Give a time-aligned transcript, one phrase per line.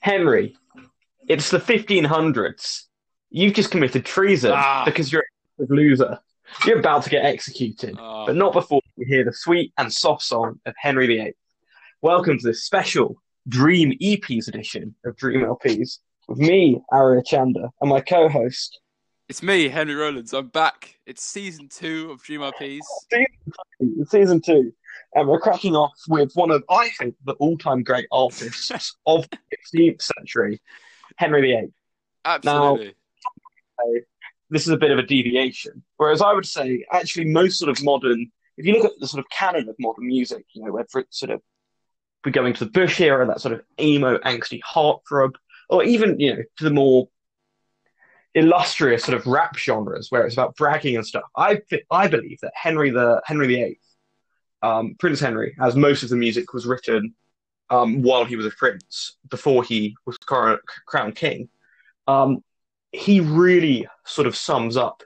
[0.00, 0.56] Henry,
[1.28, 2.84] it's the 1500s.
[3.30, 4.82] You've just committed treason Ah.
[4.84, 5.24] because you're
[5.58, 6.18] a loser.
[6.66, 8.24] You're about to get executed, Oh.
[8.26, 11.34] but not before you hear the sweet and soft song of Henry VIII.
[12.02, 17.90] Welcome to this special Dream EPs edition of Dream LPs with me, Arya Chanda, and
[17.90, 18.80] my co-host,
[19.28, 20.32] It's me, Henry Rollins.
[20.32, 20.96] I'm back.
[21.06, 22.80] It's season two of Dream RPs.
[24.08, 24.72] season two,
[25.14, 29.38] and we're cracking off with one of, I think, the all-time great artists of the
[29.78, 30.60] 16th century,
[31.16, 31.72] Henry VIII.
[32.24, 32.94] Absolutely.
[34.50, 35.82] this is a bit of a deviation.
[35.96, 39.24] Whereas I would say, actually, most sort of modern, if you look at the sort
[39.24, 41.40] of canon of modern music, you know, whether it's sort of
[42.24, 45.34] we're going to the Bush era, that sort of emo, angsty heartthrob,
[45.68, 47.08] or even you know to the more
[48.34, 51.24] illustrious sort of rap genres where it's about bragging and stuff.
[51.36, 53.80] I I believe that Henry the Henry VIII,
[54.62, 57.14] um, Prince Henry, as most of the music was written
[57.70, 61.48] um, while he was a prince before he was crowned king.
[62.06, 62.42] Um,
[62.92, 65.02] he really sort of sums up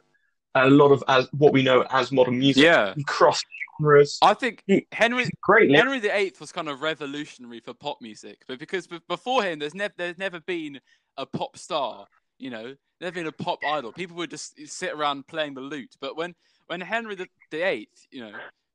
[0.55, 2.62] a lot of as what we know as modern music.
[2.62, 2.94] Yeah.
[2.94, 3.44] He crossed
[3.78, 4.19] genres.
[4.22, 5.74] I think He- Henry Great.
[5.74, 9.94] Henry VIII was kind of revolutionary for pop music, but because before him, there's never
[9.96, 10.80] there's never been
[11.16, 12.06] a pop star.
[12.39, 13.92] You know, never been a pop idol.
[13.92, 15.96] People would just sit around playing the lute.
[16.00, 16.34] But when
[16.66, 18.33] when Henry the VIII, you know,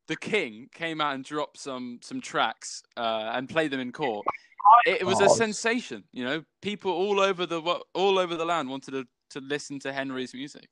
[0.10, 4.26] the king came out and dropped some some tracks uh, and played them in court,
[4.86, 6.04] it was a sensation.
[6.12, 7.62] You know, people all over the
[7.94, 10.68] all over the land wanted to to listen to Henry's music.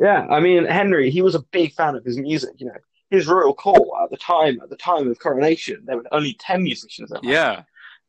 [0.00, 2.50] Yeah, I mean Henry, he was a big fan of his music.
[2.58, 2.74] You know,
[3.10, 6.62] his royal court at the time, at the time of coronation, there were only ten
[6.62, 7.10] musicians.
[7.10, 7.62] At Yeah,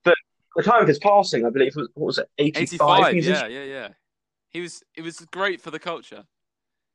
[0.04, 0.16] But
[0.56, 3.14] the time of his passing, I believe, was what was it, eighty-five, eighty-five.
[3.16, 3.52] musicians?
[3.52, 3.88] Yeah, yeah, yeah.
[4.52, 4.84] He was.
[4.96, 6.24] It was great for the culture.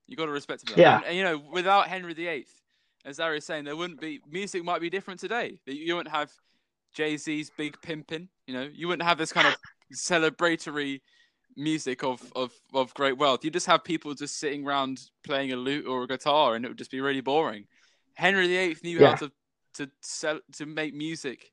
[0.07, 0.79] You got to respect him.
[0.79, 0.99] Yeah.
[0.99, 2.47] And, and, you know, without Henry VIII,
[3.05, 4.65] as Ari is saying, there wouldn't be music.
[4.65, 5.59] Might be different today.
[5.67, 6.31] You wouldn't have
[6.95, 8.29] Jay Z's big pimping.
[8.47, 9.57] You know, you wouldn't have this kind of
[9.95, 11.01] celebratory
[11.57, 13.45] music of, of, of great wealth.
[13.45, 16.69] You just have people just sitting around playing a lute or a guitar, and it
[16.69, 17.67] would just be really boring.
[18.15, 19.11] Henry VIII knew Yeah.
[19.11, 19.33] how to
[19.75, 21.51] to sell to make music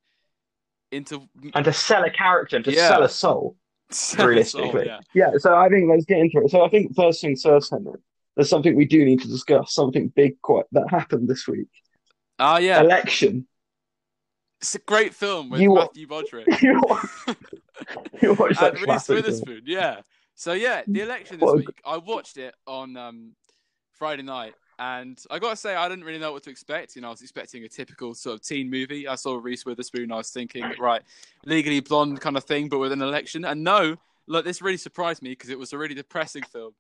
[0.92, 2.88] into and to sell a character, and to Yeah.
[2.90, 3.56] sell a soul.
[3.92, 4.86] soul, realistically.
[4.86, 5.00] yeah.
[5.14, 6.52] Yeah, so I think let's get into it.
[6.52, 8.00] So I think first things first, Henry.
[8.42, 9.72] There's something we do need to discuss.
[9.72, 11.68] Something big, quite that happened this week.
[12.40, 12.82] Ah, yeah.
[12.82, 13.46] Election.
[14.60, 17.06] It's a great film with You wa- Matthew Broderick you watch,
[18.20, 19.08] you watch that and Reese.
[19.08, 19.62] Witherspoon.
[19.68, 20.02] Yeah.
[20.34, 21.68] So yeah, the election this What a- week.
[21.86, 23.36] I watched it on um,
[23.92, 26.96] Friday night, and I gotta say I didn't really know what to expect.
[26.96, 29.08] You know, I was expecting a typical sort of teen movie.
[29.08, 30.12] I saw Reese Witherspoon.
[30.12, 31.04] I was thinking, right,
[31.46, 33.46] Legally Blonde kind of thing, but with an election.
[33.46, 36.74] And no, look, this really surprised me because it was a really depressing film.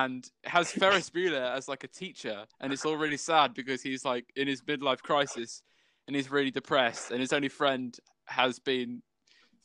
[0.00, 4.04] And has Ferris Bueller as like a teacher, and it's all really sad because he's
[4.12, 5.62] like in his midlife crisis,
[6.06, 7.90] and he's really depressed, and his only friend
[8.24, 9.02] has been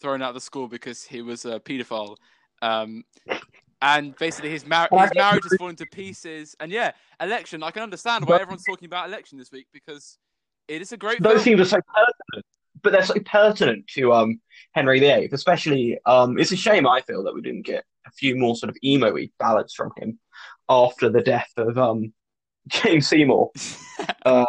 [0.01, 2.15] thrown out of the school because he was a paedophile.
[2.61, 3.03] Um,
[3.81, 6.55] and basically, his, mar- his marriage has fallen to pieces.
[6.59, 7.63] And yeah, election.
[7.63, 10.17] I can understand why everyone's talking about election this week because
[10.67, 11.57] it is a great Those film.
[11.57, 12.45] things are so pertinent,
[12.83, 14.41] but they're so pertinent to um
[14.73, 15.99] Henry VIII, especially.
[16.05, 18.77] Um, it's a shame I feel that we didn't get a few more sort of
[18.83, 20.19] emo-y ballads from him
[20.69, 22.13] after the death of um
[22.67, 23.51] James Seymour.
[24.25, 24.45] Uh,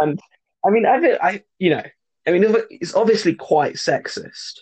[0.00, 0.20] and
[0.66, 1.82] I mean, I, I, you know,
[2.26, 4.60] I mean, it's obviously quite sexist,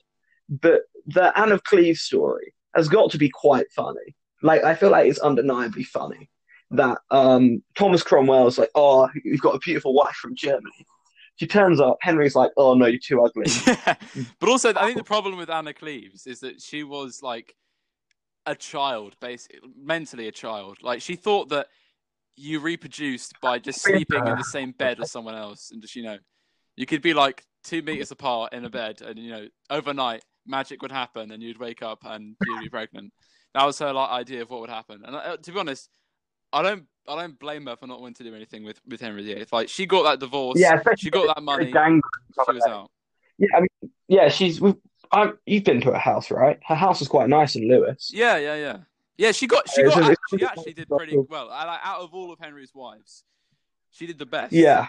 [0.49, 4.15] but the Anne of Cleves story has got to be quite funny.
[4.43, 6.31] Like, I feel like it's undeniably funny
[6.73, 10.87] that um, Thomas Cromwell's like, "Oh, you've got a beautiful wife from Germany."
[11.37, 11.99] She turns up.
[12.00, 13.47] Henry's like, "Oh no, you're too ugly."
[14.39, 17.55] but also, I think the problem with Anne of Cleves is that she was like
[18.47, 20.78] a child, basically, mentally a child.
[20.83, 21.69] Like she thought that
[22.37, 26.05] you reproduced by just sleeping in the same bed as someone else, and just you
[26.05, 26.19] know,
[26.77, 30.83] you could be like two meters apart in a bed, and you know, overnight magic
[30.83, 33.12] would happen, and you'd wake up and you'd be pregnant.
[33.55, 35.03] That was her like idea of what would happen.
[35.05, 35.89] And uh, to be honest,
[36.53, 36.84] I don't.
[37.09, 39.47] I don't blame her for not wanting to do anything with, with Henry VIII.
[39.53, 42.00] Like she got that divorce, yeah, especially she got that money, gang-
[42.47, 42.91] she was out.
[43.38, 44.60] Yeah, I mean, yeah, she's.
[44.60, 44.78] we've-
[45.12, 46.58] I'm, you've been to her house, right?
[46.67, 48.11] Her house is quite nice in Lewes.
[48.12, 48.76] Yeah, yeah, yeah.
[49.17, 51.46] Yeah, she got she got a- she actually did pretty well.
[51.49, 53.23] Like, out of all of Henry's wives,
[53.93, 54.52] she did the best.
[54.52, 54.88] Yeah.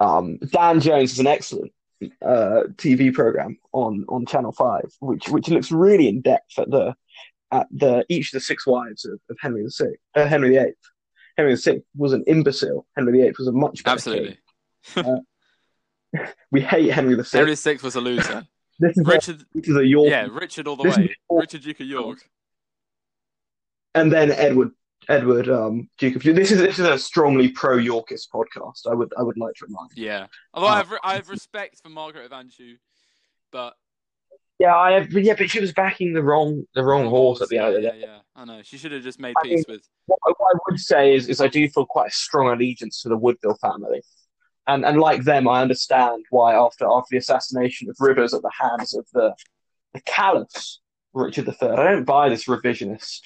[0.00, 1.72] Um, Dan Jones is an excellent
[2.22, 6.94] uh, TV program on, on Channel Five, which which looks really in depth at the
[7.52, 10.62] at the each of the six wives of, of Henry the Sixth, uh, Henry the
[10.68, 10.76] Eighth.
[11.36, 12.86] Henry VI was an imbecile.
[12.96, 14.38] Henry VIII was a much better absolutely.
[14.94, 15.24] king.
[16.50, 17.38] We hate Henry VI.
[17.38, 18.46] Henry VI was a loser.
[18.78, 21.16] This is a, Richard, this is a York, yeah, Richard all the This way.
[21.30, 22.18] Richard Duke of York.
[23.94, 24.72] and then Edward
[25.08, 26.36] Edward um, Duke of York.
[26.36, 28.86] This is this is a strongly pro Yorkist podcast.
[28.86, 29.90] I would I would like to remind.
[29.94, 30.26] Yeah.
[30.52, 30.70] Although Oh.
[30.70, 32.76] I have I have respect for Margaret of Anjou,
[33.50, 33.74] but
[34.58, 37.58] Yeah, I have, yeah, but she was backing the wrong the wrong horse at the
[37.58, 37.98] end of the day.
[38.00, 38.18] yeah.
[38.34, 38.60] I know.
[38.62, 39.88] She should have just made I peace mean- with.
[40.06, 43.16] What, I would say is, is I do feel quite a strong allegiance to the
[43.16, 44.02] Woodville family,
[44.66, 48.52] and and like them, I understand why after after the assassination of Rivers at the
[48.58, 49.34] hands of the
[49.94, 50.80] the callous
[51.12, 53.20] Richard III, I don't buy this revisionist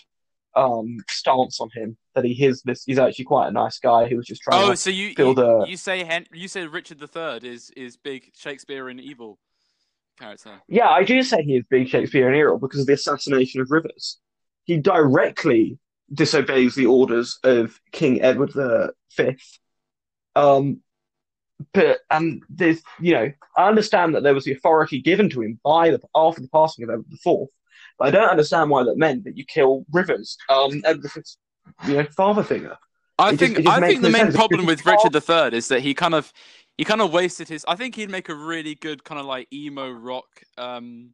[0.56, 4.16] um stance on him that he is this he's actually quite a nice guy who
[4.16, 6.66] was just trying Oh, to so you build you, a- you say Hen- you say
[6.66, 9.38] Richard III is is big Shakespearean evil
[10.20, 10.60] character.
[10.68, 14.18] Yeah, I do say he is being Shakespearean era because of the assassination of Rivers.
[14.64, 15.78] He directly
[16.12, 18.52] disobeys the orders of King Edward
[19.16, 19.36] V.
[20.36, 20.80] Um,
[21.72, 25.60] but and there's you know I understand that there was the authority given to him
[25.64, 27.50] by the after the passing of Edward the Fourth,
[27.98, 31.38] but I don't understand why that meant that you kill Rivers, um, Edward V's
[31.86, 32.76] you know father figure.
[33.18, 34.34] I It think it just I makes think the no main sense.
[34.36, 36.32] problem with he's Richard III is that he kind of
[36.80, 37.62] he kind of wasted his.
[37.68, 40.24] I think he'd make a really good kind of like emo rock
[40.56, 41.10] um,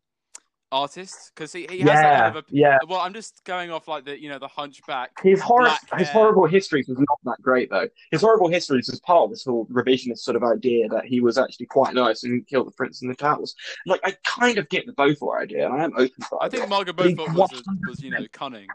[0.71, 2.47] artist because he, he has that Yeah, kind of a.
[2.51, 2.79] yeah.
[2.87, 5.11] Well, I'm just going off like the you know the Hunchback.
[5.25, 7.89] His horror, his horrible histories was not that great though.
[8.13, 11.37] His horrible histories was part of this whole revisionist sort of idea that he was
[11.37, 13.53] actually quite nice and killed the prince and the towers.
[13.87, 16.37] Like I kind of get the Beaufort idea, and I am open to.
[16.41, 16.69] I think.
[16.69, 18.69] Margot Beaufort was, was- was you know cunning.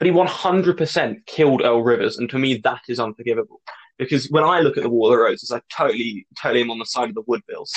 [0.00, 3.60] but he 100% killed Earl Rivers, and to me that is unforgivable.
[3.98, 6.78] Because when I look at the War of the Roses, I totally, totally am on
[6.78, 7.72] the side of the Woodvilles.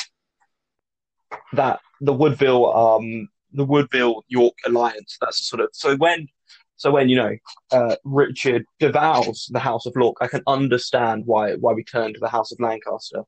[1.53, 5.18] That the Woodville, um, the Woodville York alliance.
[5.19, 6.27] That's sort of so when,
[6.75, 7.35] so when you know,
[7.71, 12.19] uh, Richard devours the House of York, I can understand why why we turn to
[12.19, 13.23] the House of Lancaster.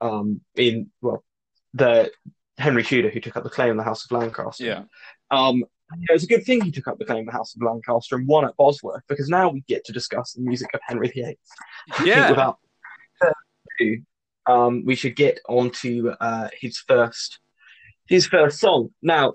[0.00, 1.24] Um, in well,
[1.74, 2.10] the
[2.56, 4.64] Henry Tudor who took up the claim of the House of Lancaster.
[4.64, 4.82] Yeah.
[5.30, 5.64] Um,
[5.98, 8.16] it was a good thing he took up the claim of the House of Lancaster
[8.16, 11.38] and won at Bosworth because now we get to discuss the music of Henry VIII.
[12.04, 12.30] Yeah.
[12.30, 12.58] without
[14.46, 17.38] um, we should get on to uh, his first
[18.06, 18.90] his first song.
[19.02, 19.34] Now,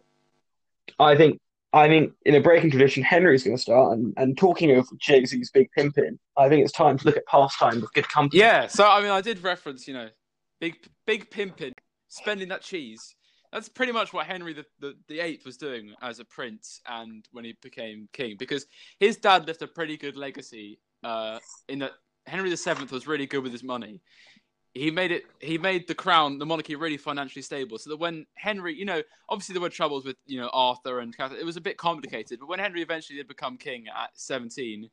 [0.99, 1.39] I think
[1.73, 5.25] I think in a breaking tradition, Henry's going to start, and, and talking of Jay
[5.25, 8.39] Z's Big Pimpin', I think it's time to look at pastime with good company.
[8.39, 10.09] Yeah, so I mean, I did reference, you know,
[10.59, 10.75] big
[11.05, 11.73] big pimping,
[12.07, 13.15] spending that cheese.
[13.51, 17.27] That's pretty much what Henry the, the, the Eighth was doing as a prince and
[17.31, 18.65] when he became king, because
[18.99, 20.79] his dad left a pretty good legacy.
[21.03, 21.39] Uh,
[21.69, 21.91] in that
[22.25, 24.01] Henry the Seventh was really good with his money.
[24.73, 25.23] He made it.
[25.39, 27.77] He made the crown, the monarchy, really financially stable.
[27.77, 31.15] So that when Henry, you know, obviously there were troubles with you know Arthur and
[31.15, 31.39] Catherine.
[31.39, 32.39] It was a bit complicated.
[32.39, 34.89] But when Henry eventually did become king at seventeen,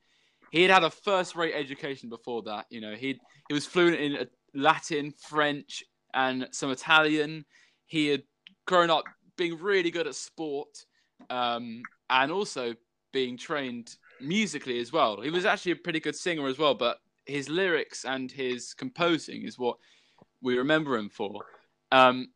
[0.52, 2.66] he had had a first-rate education before that.
[2.70, 3.18] You know, he
[3.48, 5.82] he was fluent in uh, Latin, French,
[6.14, 7.44] and some Italian.
[7.86, 8.22] He had
[8.66, 9.04] grown up
[9.36, 10.84] being really good at sport,
[11.30, 12.74] um, and also
[13.12, 15.20] being trained musically as well.
[15.20, 19.42] He was actually a pretty good singer as well, but his lyrics and his composing
[19.42, 19.76] is what
[20.40, 21.44] we remember him for.
[21.90, 22.28] Um,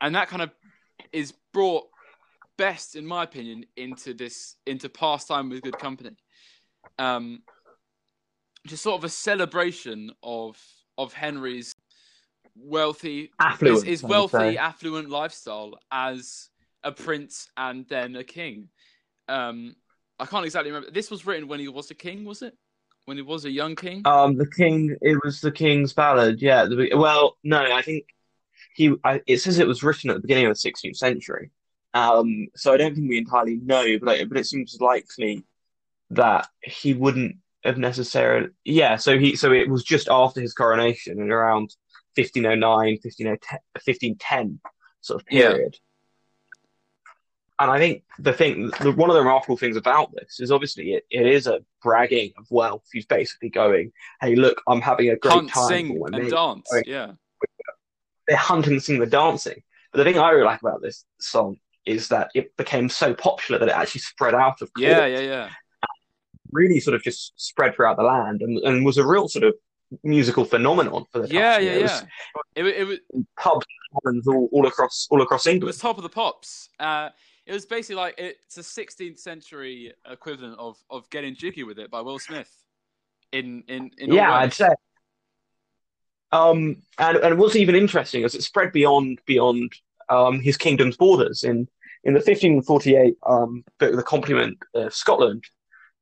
[0.00, 0.50] and that kind of
[1.12, 1.84] is brought
[2.56, 6.16] best, in my opinion, into this into pastime with good company.
[6.98, 7.42] Um,
[8.66, 10.58] just sort of a celebration of
[10.96, 11.74] of Henry's
[12.56, 13.86] wealthy affluent.
[13.86, 16.48] his, his wealthy, affluent lifestyle as
[16.82, 18.68] a prince and then a king.
[19.28, 19.76] Um,
[20.18, 20.90] I can't exactly remember.
[20.90, 22.56] This was written when he was a king, was it?
[23.06, 24.02] When he was a young king?
[24.04, 24.96] Um, the king.
[25.00, 26.40] It was the King's Ballad.
[26.40, 26.64] Yeah.
[26.64, 28.04] The, well, no, I think
[28.74, 28.94] he.
[29.04, 31.50] I, it says it was written at the beginning of the 16th century.
[31.92, 35.44] Um, so I don't think we entirely know, but it, but it seems likely
[36.10, 38.48] that he wouldn't have necessarily.
[38.64, 38.96] Yeah.
[38.96, 39.36] So he.
[39.36, 41.74] So it was just after his coronation, and around
[42.16, 44.60] 1509, 1510, 1510
[45.00, 45.74] sort of period.
[45.74, 45.78] Yeah.
[47.60, 50.94] And I think the thing, the, one of the remarkable things about this is obviously
[50.94, 52.82] it, it is a bragging of wealth.
[52.92, 56.68] He's basically going, "Hey, look, I'm having a great Hunt, time." sing, and they- dance.
[56.72, 56.86] Right.
[56.86, 57.12] Yeah.
[58.26, 59.62] They're hunting, sing, the dancing.
[59.92, 63.58] But the thing I really like about this song is that it became so popular
[63.60, 65.50] that it actually spread out of court, Yeah, yeah, yeah.
[66.50, 69.54] really sort of just spread throughout the land, and, and was a real sort of
[70.02, 71.36] musical phenomenon for the time.
[71.36, 72.06] Yeah, You yeah, know, it was yeah.
[72.56, 72.98] It, wa- it, was,
[73.38, 73.66] pubs,
[74.26, 75.66] all, all across all across it England.
[75.66, 76.68] was top of the pops.
[76.80, 77.10] Uh,
[77.46, 81.90] it was basically like it's a 16th century equivalent of, of Getting Jiggy with It
[81.90, 82.50] by Will Smith.
[83.32, 84.68] In in in yeah, I'd say.
[86.32, 89.72] Um, and and what's even interesting is it spread beyond beyond
[90.08, 91.44] um his kingdom's borders.
[91.44, 91.68] In
[92.04, 95.44] in the 1548 um book, The Compliment of Scotland,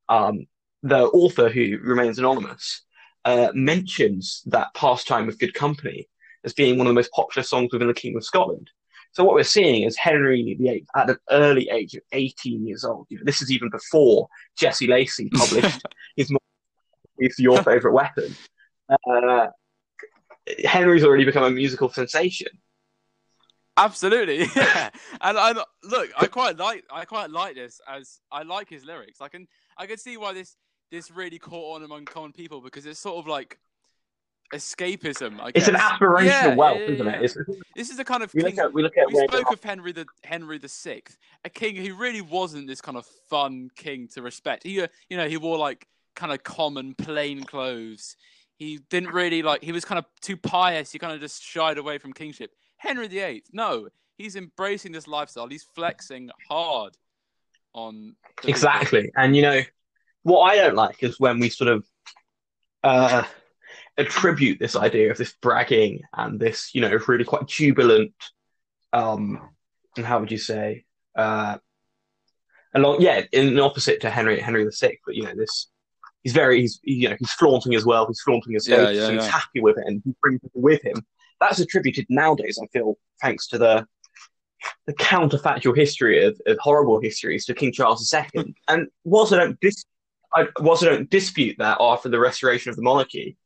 [0.08, 0.46] um,
[0.82, 2.82] the author who remains anonymous
[3.24, 6.08] uh, mentions that pastime of good company
[6.44, 8.70] as being one of the most popular songs within the Kingdom of Scotland.
[9.12, 13.06] So what we're seeing is Henry VIII at an early age of 18 years old.
[13.10, 14.26] You know, this is even before
[14.56, 15.82] Jesse Lacey published
[16.16, 16.32] his
[17.18, 18.34] is your favorite weapon.
[18.88, 19.48] Uh,
[20.64, 22.48] Henry's already become a musical sensation.
[23.76, 24.90] Absolutely, yeah.
[25.20, 25.52] and I
[25.82, 29.20] look, I quite like, I quite like this as I like his lyrics.
[29.20, 30.56] I can, I can see why this
[30.92, 33.58] this really caught on among common people because it's sort of like
[34.54, 35.40] escapism.
[35.40, 37.24] I It's an aspirational Yeah, wealth, yeah, isn't it?
[37.24, 37.36] It's,
[37.74, 38.56] This is the kind of we king.
[38.56, 41.74] look at we look at we spoke of Henry the Henry the Sixth, a king
[41.74, 44.62] who really wasn't this kind of fun king to respect.
[44.64, 48.16] He, uh, you know, he wore like kind of common plain clothes.
[48.58, 49.64] He didn't really like.
[49.64, 50.92] He was kind of too pious.
[50.92, 52.52] He kind of just shied away from kingship.
[52.76, 55.48] Henry the Eighth, no, he's embracing this lifestyle.
[55.48, 56.98] He's flexing hard
[57.72, 58.50] on people.
[58.50, 59.10] Exactly.
[59.16, 59.62] And you know,
[60.22, 61.86] what I don't like is when we sort of
[62.84, 63.24] uh,
[63.96, 68.12] attribute this idea of this bragging and this, you know, really quite jubilant,
[68.92, 69.40] um,
[69.96, 70.84] and how would you say,
[71.16, 71.58] uh,
[72.74, 75.68] along, yeah, in the opposite to Henry Henry VI, but you know, this
[76.22, 79.08] he's very, he's you know, he's flaunting his wealth, he's flaunting his Yeah, status, yeah,
[79.08, 81.04] and he's happy with it, and he brings people with him.
[81.40, 83.86] That's attributed nowadays, I feel, thanks to the
[84.86, 88.54] the counterfactual history of, of horrible histories to King Charles II.
[88.68, 89.84] and whilst I don't dis-
[90.34, 93.36] I, whilst I don't dispute that after the restoration of the monarchy,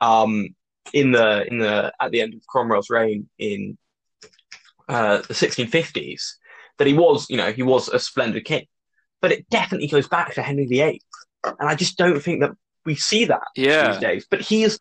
[0.00, 0.54] um,
[0.92, 3.78] in the in the at the end of Cromwell's reign in
[4.88, 6.32] uh, the 1650s,
[6.78, 8.66] that he was you know he was a splendid king,
[9.20, 11.00] but it definitely goes back to Henry VIII,
[11.44, 12.52] and I just don't think that
[12.84, 14.26] we see that Yeah, these days.
[14.28, 14.78] But he is,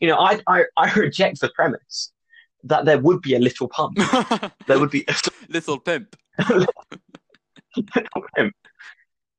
[0.00, 2.12] you know, I I, I reject the premise
[2.64, 3.98] that there would be a little pump.
[4.68, 5.14] There would be a
[5.48, 6.16] little pimp.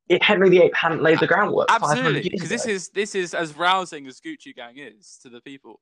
[0.09, 1.67] if Henry VIII hadn't laid the groundwork.
[1.69, 5.79] Absolutely, because this is this is as rousing as Gucci Gang is to the people.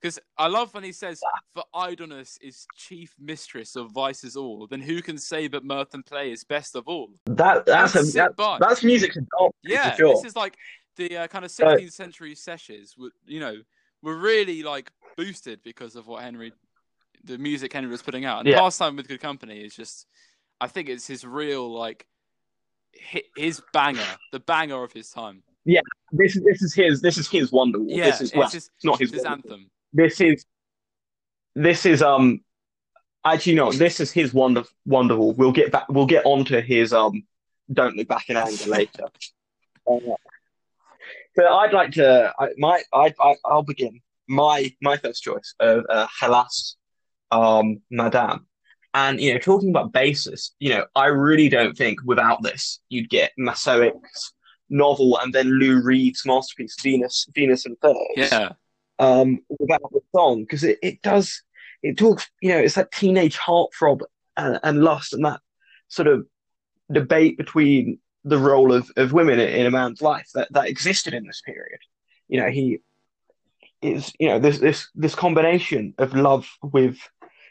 [0.00, 1.20] Because I love when he says,
[1.54, 4.66] "For idleness is chief mistress of vices all.
[4.66, 7.98] Then who can say but mirth and play is best of all?" that that's a,
[8.02, 10.14] That's that, that's music to dance Yeah, sure.
[10.14, 10.56] this is like
[10.96, 12.94] the uh, kind of So- 16th century sessions.
[12.98, 13.56] Were, you know,
[14.02, 16.52] were really like boosted because of what Henry,
[17.24, 18.40] the music Henry was putting out.
[18.40, 18.58] And Yeah.
[18.60, 20.06] Pastime with Good Company is just,
[20.60, 22.06] I think it's his real like,
[23.36, 24.00] his banger,
[24.32, 25.42] the banger of his time.
[25.64, 25.80] Yeah,
[26.12, 27.86] this is this is his this is his Wonderwall.
[27.88, 29.70] Yeah, this is it's well, his- it's not his, His anthem.
[29.92, 30.44] This is
[31.54, 32.40] this is um
[33.24, 35.36] actually no, this is his Wonder Wonderwall.
[35.36, 35.88] We'll get back.
[35.88, 37.24] We'll get onto his um.
[37.72, 39.08] Don't look back in anger later.
[39.86, 39.98] Uh,
[41.36, 42.32] so I'd like to.
[42.38, 44.00] I, my I, I I'll begin.
[44.28, 46.76] My my first choice of uh, Helas,
[47.30, 48.46] um, Madame,
[48.94, 50.54] and you know talking about basis.
[50.58, 54.32] You know I really don't think without this you'd get Masoch's
[54.70, 58.52] novel and then Lou Reed's masterpiece Venus Venus and Furs Yeah,
[58.98, 61.42] um, without the song because it, it does
[61.82, 64.00] it talks you know it's that teenage heartthrob
[64.36, 65.40] and, and lust and that
[65.88, 66.26] sort of
[66.90, 71.12] debate between the role of, of women in, in a man's life that, that existed
[71.12, 71.78] in this period
[72.28, 72.78] you know he
[73.82, 76.96] is you know this this this combination of love with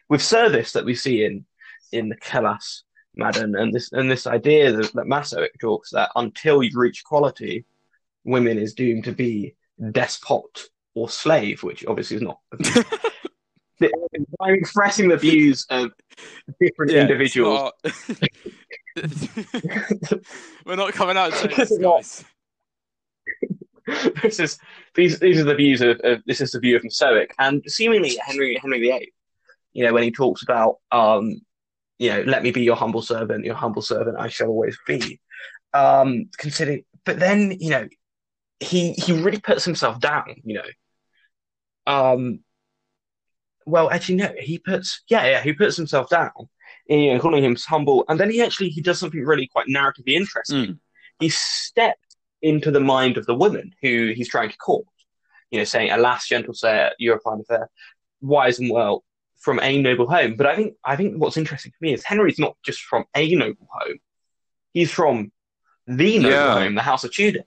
[0.10, 1.46] with service that we see in
[1.92, 2.82] in the Helas
[3.16, 7.66] Madame and this and this idea that, that Masoch talks that until you reach equality
[8.24, 9.56] women is doomed to be
[9.92, 12.40] despot or slave, which obviously is not.
[14.42, 15.92] I'm expressing the views of
[16.60, 17.72] different yeah, individuals.
[17.86, 17.94] not-
[20.66, 22.24] We're not coming out this, guys.
[24.22, 24.58] this is
[24.96, 28.18] these these are the views of, of this is the view of Masoch and seemingly
[28.24, 29.14] Henry Henry VIII.
[29.74, 31.42] You know when he talks about um,
[32.00, 35.20] you know, let me be your humble servant, your humble servant I shall always be.
[35.74, 37.88] Um, consider, but then you know
[38.60, 40.36] he he really puts himself down.
[40.44, 40.64] You know,
[41.88, 42.40] um,
[43.66, 46.32] well actually no, he puts yeah yeah he puts himself down.
[46.88, 50.14] You know, calling him humble, and then he actually he does something really quite narratively
[50.16, 50.80] interesting.
[51.20, 54.86] He steps into the mind of the woman who he's trying to court.
[55.52, 57.70] You know, saying, "Alas, gentle sir, you are fine affair,
[58.20, 59.04] wise and well,
[59.44, 62.40] from a noble home." But I think I think what's interesting to me is Henry's
[62.40, 63.98] not just from a noble home;
[64.74, 65.32] he's from
[65.88, 66.54] the noble Yeah.
[66.54, 67.44] home, the House of Tudor.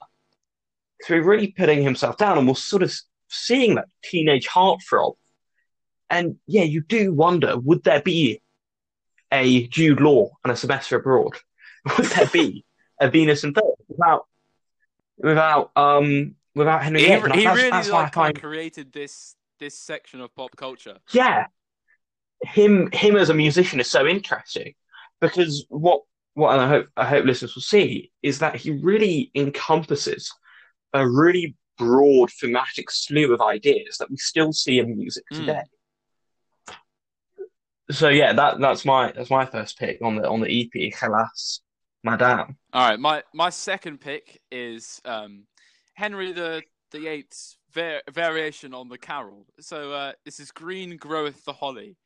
[1.03, 2.95] So he's really putting himself down, and we're sort of
[3.29, 5.17] seeing that teenage heartthrob.
[6.09, 8.41] And yeah, you do wonder: would there be
[9.33, 11.33] a Jude Law and a semester abroad?
[11.99, 12.65] Would there be
[13.01, 14.27] a Venus and Furs without
[15.19, 20.21] without um without Henry He, he that's, really that's like find created this this section
[20.21, 20.99] of pop culture.
[21.13, 21.47] yeah,
[22.43, 24.75] him him as a musician is so interesting
[25.21, 26.03] because what
[26.35, 30.33] what I hope I hope listeners will see is that he really encompasses
[30.93, 35.37] a really broad thematic slew of ideas that we still see in music Mm.
[35.39, 35.63] today.
[37.91, 41.61] So yeah, that that's my that's my first pick on the on the EP, Helas,
[42.03, 42.57] Madame.
[42.73, 45.45] All right, my my second pick is um,
[45.95, 49.47] Henry the the Eighth's var- variation on the carol.
[49.61, 51.97] So uh, this is "Green groweth the holly,"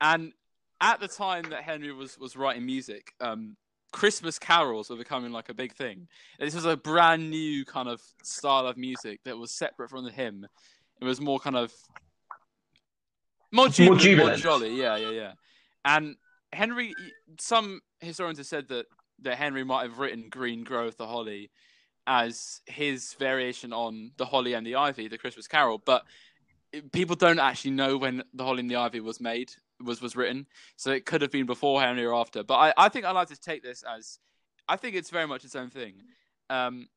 [0.00, 0.32] and
[0.80, 3.56] at the time that Henry was was writing music, um,
[3.92, 6.08] Christmas carols were becoming like a big thing.
[6.38, 10.10] This was a brand new kind of style of music that was separate from the
[10.10, 10.46] hymn.
[11.00, 11.72] It was more kind of
[13.50, 14.80] more jubilant, more, more jolly.
[14.80, 15.32] Yeah, yeah, yeah.
[15.84, 16.16] And
[16.52, 16.94] Henry,
[17.38, 18.86] some historians have said that
[19.22, 21.50] that Henry might have written "Green Groweth the Holly"
[22.06, 26.04] as his variation on the Holly and the Ivy, the Christmas Carol, but
[26.92, 30.46] people don't actually know when the Holly and the Ivy was made was was written,
[30.76, 32.42] so it could have been before Henry or after.
[32.42, 34.18] But I, I think I like to take this as
[34.68, 35.94] I think it's very much its own thing,
[36.50, 36.88] um,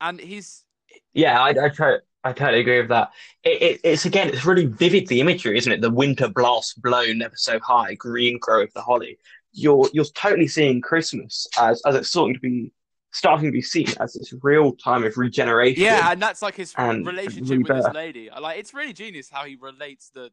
[0.00, 0.64] and he's
[1.12, 1.98] yeah, I, I try.
[2.22, 3.12] I totally agree with that.
[3.44, 5.80] It, it, it's again, it's really vivid the imagery, isn't it?
[5.80, 9.18] The winter blast blown never so high, green grow of the holly.
[9.52, 12.72] You're you're totally seeing Christmas as as it's starting to be
[13.12, 15.82] starting to be seen as this real time of regeneration.
[15.82, 17.76] Yeah, and that's like his relationship rebirth.
[17.76, 18.30] with his lady.
[18.38, 20.30] Like it's really genius how he relates the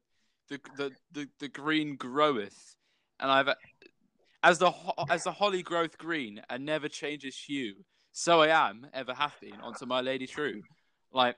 [0.50, 2.76] the the the, the green groweth,
[3.20, 3.50] and I've
[4.44, 4.72] as the
[5.10, 7.76] as the holly growth green and never changes hue,
[8.12, 10.62] so I am ever happy unto my lady true.
[11.12, 11.38] Like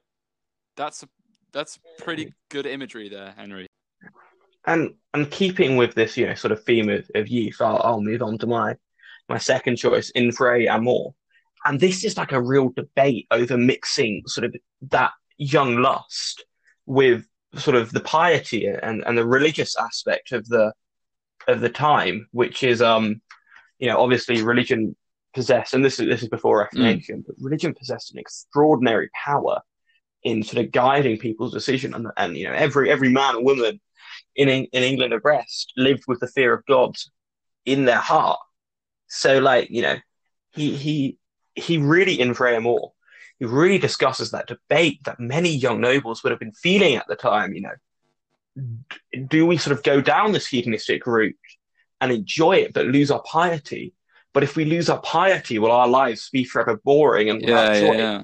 [0.76, 1.10] that's a,
[1.52, 3.68] that's pretty good imagery there, Henry.
[4.66, 8.02] And and keeping with this, you know, sort of theme of, of youth, I'll, I'll
[8.02, 8.76] move on to my
[9.28, 11.14] my second choice, In Vrai Amour.
[11.66, 14.56] And this is like a real debate over mixing sort of
[14.90, 16.44] that young lust
[16.86, 20.74] with sort of the piety and, and the religious aspect of the
[21.48, 23.22] of the time, which is um,
[23.80, 24.96] you know, obviously religion
[25.34, 27.24] possessed, and this is this is before Reformation, mm.
[27.26, 29.62] but religion possessed an extraordinary power
[30.24, 33.80] in sort of guiding people's decision, and, and you know, every every man and woman
[34.36, 36.96] in in England of Brest lived with the fear of God
[37.66, 38.40] in their heart.
[39.08, 39.96] So, like you know,
[40.52, 41.18] he he
[41.56, 42.92] he really in Vrai Amour
[43.40, 47.16] he really discusses that debate that many young nobles would have been feeling at the
[47.16, 47.54] time.
[47.54, 48.66] You know,
[49.28, 51.36] do we sort of go down this hedonistic route
[52.02, 53.94] and enjoy it, but lose our piety?
[54.34, 57.80] But if we lose our piety, will our lives be forever boring and without yeah,
[57.80, 57.94] joy?
[57.94, 58.24] Yeah, yeah.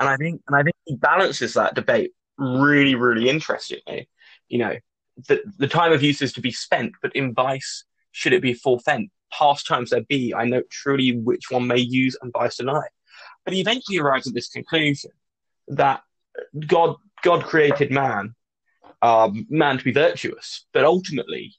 [0.00, 4.08] And I think, and I think he balances that debate really, really interestingly.
[4.48, 4.76] You know,
[5.28, 8.54] the the time of use is to be spent, but in vice should it be
[8.54, 9.10] forfeit?
[9.32, 12.82] Pastimes there be, I note truly which one may use and vice deny.
[13.44, 15.10] But he eventually arrives at this conclusion
[15.68, 16.02] that
[16.66, 18.34] God God created man,
[19.00, 21.54] um, man to be virtuous, but ultimately,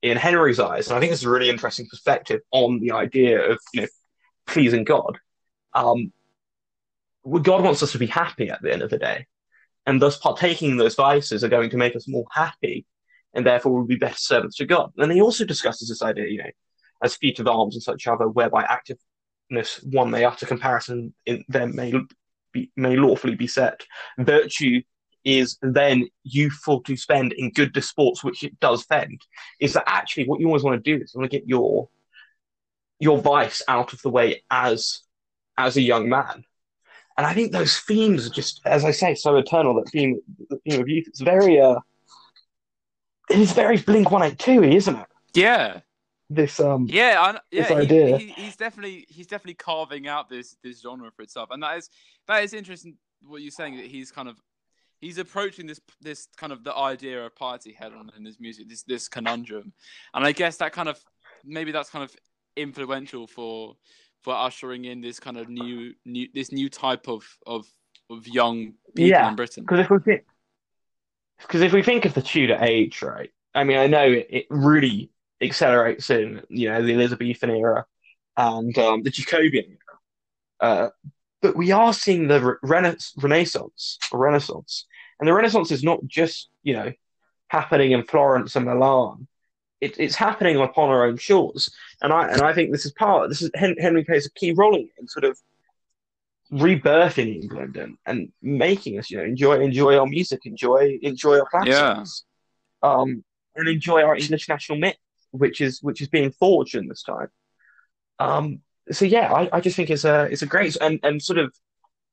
[0.00, 3.50] in Henry's eyes, and I think this is a really interesting perspective on the idea
[3.50, 3.88] of you know
[4.46, 5.18] pleasing God.
[5.74, 6.12] Um,
[7.24, 9.26] God wants us to be happy at the end of the day,
[9.86, 12.84] and thus partaking in those vices are going to make us more happy,
[13.34, 14.92] and therefore we'll be better servants to God.
[14.96, 16.50] And he also discusses this idea, you know,
[17.02, 18.98] as feat of arms and such other, whereby active
[19.84, 21.92] one may utter comparison in them may
[22.52, 23.82] be, may lawfully be set.
[24.18, 24.82] Virtue
[25.24, 29.20] is then youthful to spend in good disports, which it does fend.
[29.60, 31.02] Is that actually what you always want to do?
[31.02, 31.88] Is you want to get your
[32.98, 35.00] your vice out of the way as
[35.58, 36.44] as a young man.
[37.16, 39.74] And I think those themes are just, as I say, so eternal.
[39.74, 41.76] That theme, the theme of youth, it's very, uh,
[43.28, 45.06] it is very Blink One Eight Two, isn't it?
[45.34, 45.80] Yeah,
[46.34, 48.18] this um yeah I, yeah this idea.
[48.18, 51.90] He, he's definitely he's definitely carving out this this genre for itself, and that is
[52.26, 52.96] that is interesting.
[53.24, 54.36] What you're saying that he's kind of
[55.00, 58.68] he's approaching this this kind of the idea of piety head on in his music,
[58.68, 59.72] this this conundrum,
[60.14, 60.98] and I guess that kind of
[61.44, 62.14] maybe that's kind of
[62.56, 63.76] influential for
[64.22, 67.66] for ushering in this kind of new new this new type of of
[68.10, 69.64] of young people yeah, in Britain.
[69.64, 70.24] Because if we think
[71.40, 73.30] because if we think of the Tudor age, right?
[73.54, 75.10] I mean, I know it, it really
[75.42, 77.84] accelerates in you know the Elizabethan era
[78.36, 79.98] and um, the Jacobean era.
[80.60, 80.90] Uh,
[81.40, 84.86] but we are seeing the rena- Renaissance, Renaissance,
[85.18, 86.92] and the Renaissance is not just you know
[87.48, 89.26] happening in Florence and Milan.
[89.80, 91.68] It, it's happening upon our own shores,
[92.00, 93.28] and I and I think this is part.
[93.28, 95.38] This is Henry plays a key role in, in sort of
[96.52, 101.46] rebirthing England and, and making us you know enjoy enjoy our music, enjoy enjoy our
[101.46, 102.24] classics,
[102.84, 102.88] yeah.
[102.88, 103.24] um,
[103.56, 104.96] and enjoy our English national myth
[105.32, 107.28] which is which is being forged in this time.
[108.18, 111.38] Um, so yeah, I, I just think it's a it's a great and and sort
[111.38, 111.52] of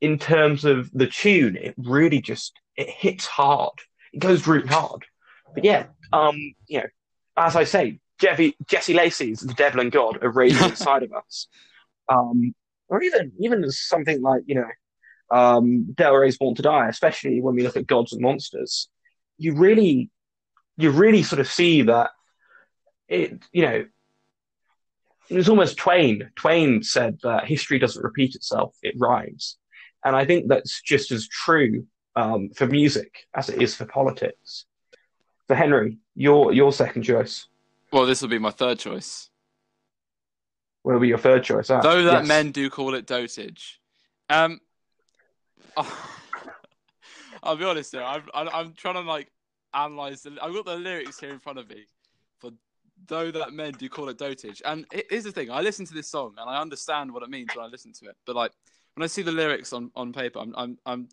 [0.02, 3.74] in terms of the tune, it really just it hits hard.
[4.14, 5.06] It goes really hard.
[5.54, 6.88] But yeah, um, you know,
[7.38, 11.48] as I say, Jeffy, Jesse Lacey's "The Devil and God" are raised inside of us.
[12.08, 12.54] Um,
[12.88, 14.68] or even even something like you know,
[15.32, 18.90] um, Del Rey's "Born to Die," especially when we look at gods and monsters.
[19.38, 20.10] You really,
[20.78, 22.12] you really sort of see that
[23.10, 23.86] it, you know,
[25.30, 26.30] it was almost Twain.
[26.36, 29.58] Twain said that history doesn't repeat itself; it rhymes,
[30.06, 34.66] and I think that's just as true um, for music as it is for politics.
[35.48, 37.48] So, Henry, your your second choice.
[37.92, 39.30] Well, this will be my third choice.
[40.84, 41.70] What will be your third choice?
[41.70, 42.28] Ah, Though that yes.
[42.28, 43.80] men do call it dotage.
[44.30, 44.62] Um,
[47.44, 47.96] I'll be honest.
[47.96, 49.32] I'm, I'm, I'm trying to like
[49.74, 50.22] analyze.
[50.22, 51.86] The, I've got the lyrics here in front of me.
[52.40, 52.52] For
[53.08, 55.94] though that men do call it dotage, and he- here's the thing: I listen to
[55.94, 58.16] this song and I understand what it means when I listen to it.
[58.26, 58.52] But like
[58.96, 61.10] when I see the lyrics on, on paper, I'm I'm I'm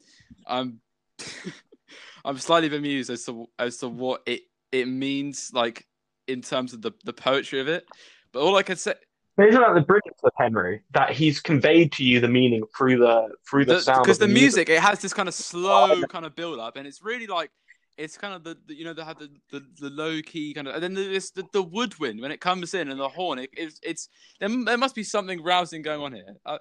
[0.46, 0.80] I'm,
[2.24, 5.86] I'm slightly bemused as to as to what it it means, like
[6.26, 7.86] in terms of the the poetry of it.
[8.32, 8.94] But all I can say,
[9.36, 10.82] But isn't that the brilliance of Henry?
[10.92, 14.02] That he's conveyed to you the meaning through the through the, sound.
[14.04, 17.02] because the music it has this kind of slow kind of build up and it's
[17.02, 17.50] really like
[17.96, 20.68] it's kind of the, the you know they have the, the, the low key kind
[20.68, 23.50] of and then there's the, the woodwind when it comes in and the horn it,
[23.52, 24.08] it's it's
[24.40, 26.36] there, there must be something rousing going on here.
[26.44, 26.58] Uh,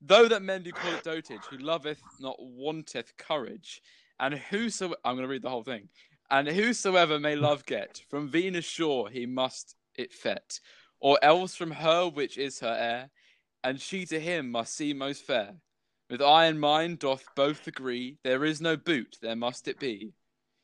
[0.00, 3.82] though that men do call it dotage who loveth not wanteth courage
[4.20, 5.88] and whoso i'm going to read the whole thing.
[6.30, 10.60] And whosoever may love get from venus shore he must it fet
[11.00, 13.10] or else from her which is her heir
[13.64, 15.54] and she to him must seem most fair.
[16.10, 20.12] With eye and mind doth both agree, there is no boot, there must it be.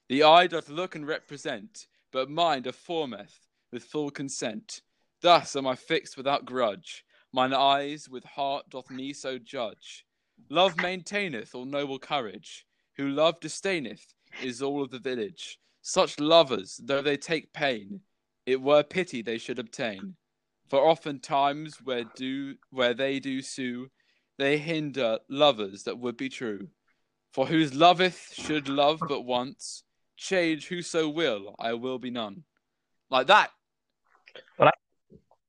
[0.08, 4.82] The eye doth look and represent, but mind affirmeth with full consent.
[5.22, 10.04] Thus am I fixed without grudge, mine eyes with heart doth me so judge.
[10.50, 15.58] Love maintaineth all noble courage, who love disdaineth is all of the village.
[15.80, 18.00] Such lovers, though they take pain,
[18.44, 20.16] it were pity they should obtain.
[20.68, 23.90] For oftentimes where do where they do sue,
[24.36, 26.68] they hinder lovers that would be true.
[27.32, 29.82] For whose loveth should love but once,
[30.16, 32.44] change whoso will, I will be none.
[33.10, 33.50] Like that.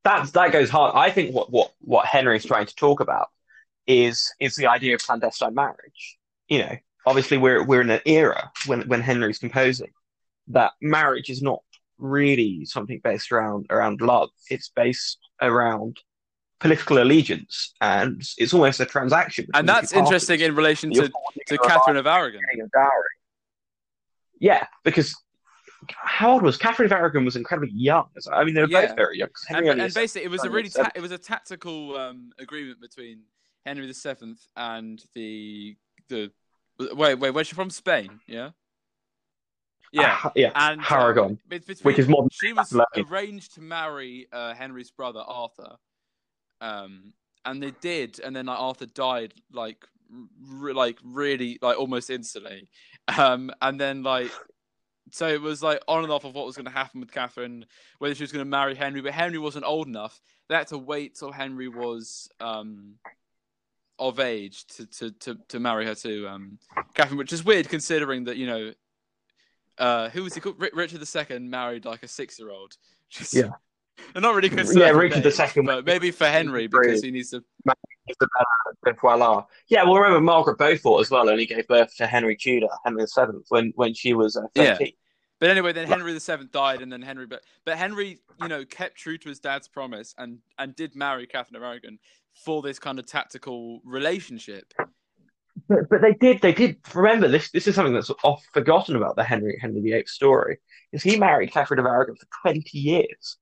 [0.04, 0.94] That's that goes hard.
[0.96, 3.30] I think what what what Henry's trying to talk about
[3.88, 6.18] is is the idea of clandestine marriage.
[6.48, 9.92] You know, obviously we're we're in an era when when Henry's composing
[10.50, 11.62] that marriage is not
[11.98, 14.30] really something based around around love.
[14.50, 15.98] It's based around
[16.60, 19.48] political allegiance, and it's almost a transaction.
[19.54, 21.12] And that's interesting in relation to,
[21.48, 22.42] to Catherine of Aragon.
[22.50, 23.15] getting a dowry.
[24.46, 25.16] Yeah, because
[25.90, 27.26] how old was Catherine of Aragon?
[27.26, 28.08] Was incredibly young.
[28.32, 28.86] I mean, they were Yeah.
[28.88, 29.30] both very young.
[29.50, 33.24] And, and basically, it was a really ta- it was a tactical um, agreement between
[33.66, 35.76] Henry VII and the
[36.10, 36.32] the
[36.80, 38.50] wait wait where's she from Spain yeah
[39.92, 43.12] yeah Ah, yeah, and um, Aragon, bet- between- which is modern she was Catalonia.
[43.12, 45.78] arranged to marry uh, Henry's brother Arthur,
[46.62, 47.14] um,
[47.46, 49.84] and they did, and then like, Arthur died like
[50.52, 52.70] like really like almost instantly,
[53.08, 54.32] um, and then like
[55.12, 57.66] so it was like on and off of what was going to happen with Catherine,
[58.00, 60.20] whether she was going to marry Henry, but Henry wasn't old enough.
[60.50, 62.96] They had to wait till Henry was um,
[64.00, 66.60] of age to, to, to, to marry her to um,
[66.94, 68.74] Catherine, which is weird considering that you know
[69.78, 70.60] uh, who was he called?
[70.60, 72.76] Ri- Richard II married like a six-year-old.
[73.10, 73.50] Just, Yeah.
[74.14, 74.98] They're not really Yeah, concerned.
[74.98, 77.44] Richard age, II but maybe for Henry because he needs to.
[79.68, 83.40] Yeah, well, remember Margaret Beaufort as well only gave birth to Henry Tudor, Henry VII,
[83.50, 84.78] when when she was uh, Yeah.
[85.40, 88.98] But anyway, then Henry VII died, and then Henry, but but Henry, you know, kept
[88.98, 92.00] true to his dad's promise and and did marry Catherine of Aragon
[92.34, 94.74] for this kind of tactical relationship.
[95.68, 97.50] But but they did they did remember this.
[97.52, 100.60] This is something that's oft forgotten about the Henry Henry VIII story.
[100.92, 103.38] Is he married Catherine of Aragon for 20 years?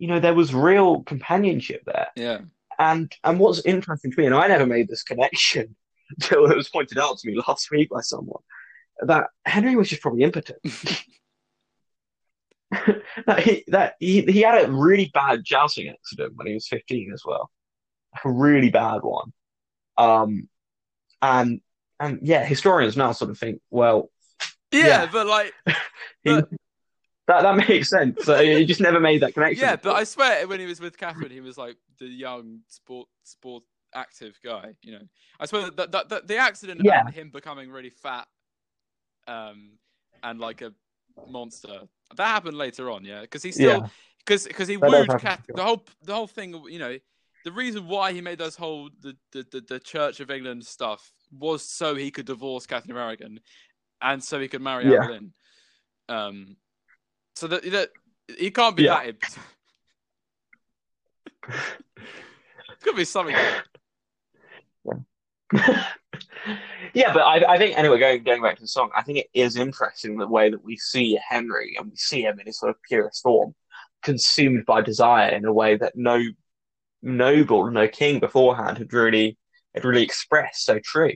[0.00, 2.08] You know, there was real companionship there.
[2.16, 2.40] Yeah,
[2.78, 5.76] And and what's interesting to me, and I never made this connection
[6.10, 8.42] until it was pointed out to me last week by someone,
[9.06, 10.58] that Henry was just probably impotent.
[13.26, 17.10] that he that he he had a really bad jousting accident when he was 15
[17.12, 17.50] as well.
[18.24, 19.32] A really bad one.
[19.98, 20.48] Um
[21.20, 21.60] and
[21.98, 24.10] and yeah, historians now sort of think, well,
[24.70, 25.08] yeah, Yeah.
[25.12, 25.52] but like,
[26.24, 26.48] But-
[27.30, 28.24] that that makes sense.
[28.24, 29.62] So he just never made that connection.
[29.62, 29.94] yeah, but.
[29.96, 33.62] I swear when he was with Catherine, he was like the young sport sport
[33.94, 34.74] active guy.
[34.82, 35.02] You know,
[35.40, 37.00] I swear that, that, that the accident Yeah.
[37.06, 38.26] and him becoming really fat,
[39.26, 39.78] um,
[40.22, 40.72] and like a
[41.28, 41.80] monster
[42.16, 43.04] that happened later on.
[43.04, 43.88] Yeah, because he still yeah,
[44.24, 45.38] because because he That wooed sure.
[45.54, 46.54] the whole the whole thing.
[46.68, 46.98] You know,
[47.44, 51.10] the reason why he made those whole the, the, the, the Church of England stuff
[51.32, 53.40] was so he could divorce Catherine Aragon,
[54.02, 55.06] and so he could marry Yeah.
[55.06, 55.32] Boleyn.
[56.08, 56.56] Um,
[57.34, 57.90] so that that
[58.38, 58.94] he can't be Yeah.
[58.94, 59.08] that.
[59.08, 59.24] imp-
[62.72, 63.36] It's gonna be something.
[66.94, 69.28] yeah, but I, I think anyway, going going back to the song, I think it
[69.34, 72.70] is interesting the way that we see Henry and we see him in his sort
[72.70, 73.54] of purest form,
[74.02, 76.22] consumed by desire in a way that no
[77.02, 79.36] noble, no king beforehand had really
[79.74, 81.14] had really expressed so true.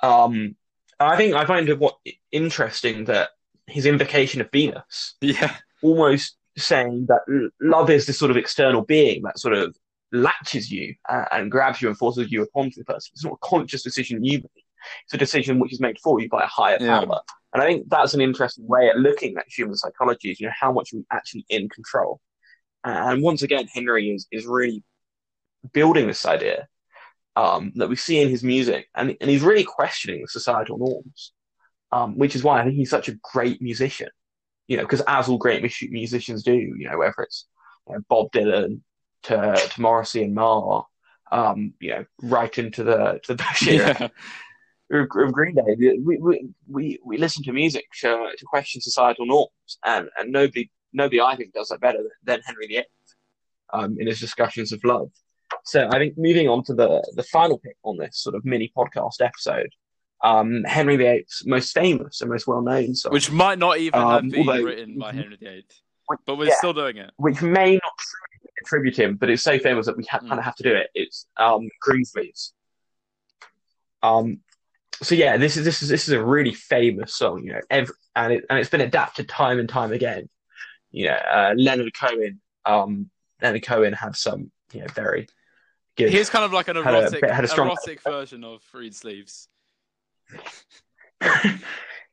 [0.00, 0.56] Um,
[1.00, 1.96] I think I find it what
[2.32, 3.30] interesting that
[3.66, 9.22] his invocation of Venus Yeah, almost saying that love is this sort of external being
[9.22, 9.76] that sort of
[10.12, 13.10] latches you uh, and grabs you and forces you upon to the person.
[13.12, 14.64] It's not a conscious decision you make.
[15.04, 17.00] It's a decision which is made for you by a higher Yeah.
[17.00, 17.20] power.
[17.52, 20.52] And I think that's an interesting way at looking at human psychology is, you know,
[20.58, 22.20] how much are we actually in control?
[22.84, 24.84] And once again, Henry is, is really
[25.72, 26.68] building this idea
[27.34, 31.32] um, that we see in his music, and, and he's really questioning the societal norms,
[31.96, 34.08] um, which is why I think he's such a great musician.
[34.68, 37.46] You know, because as all great mus- musicians do, you know, whether it's
[37.88, 38.80] you know, Bob Dylan
[39.24, 39.36] to
[39.72, 40.84] to Morrissey and Marr,
[41.30, 45.00] um, you know, right into the to the Bush era Yeah.
[45.02, 45.72] of of Green Day,
[46.04, 50.70] we we we, we listen to music to, to question societal norms, and, and nobody
[50.92, 52.84] nobody I think does that better than, than Henry VIII
[53.72, 55.10] um, in his discussions of love.
[55.64, 58.72] So I think moving on to the the final pick on this sort of mini
[58.76, 59.70] podcast episode,
[60.22, 64.10] um, Henry VIII's most famous and most well known song, Which might not even Um,
[64.24, 65.66] have been although- written by Henry VIII,
[66.26, 66.54] but we're Yeah.
[66.56, 67.10] still doing it.
[67.16, 70.28] which may not truly attribute him, but it's so famous that we ha- Mm.
[70.28, 70.90] kind of have to do it.
[70.94, 72.52] It's um, Greensleeves.
[74.02, 74.40] Um,
[75.02, 77.94] so yeah, this is this is this is a really famous song, you know, every,
[78.14, 80.28] and it and it's been adapted time and time again.
[80.90, 83.10] You know, uh, Leonard Cohen, um,
[83.42, 85.28] Leonard Cohen had some, you know, very
[85.96, 86.10] good.
[86.10, 88.94] Here's kind of like an Had a- erotic, had a strong- erotic version of Freed
[88.94, 89.48] Sleeves.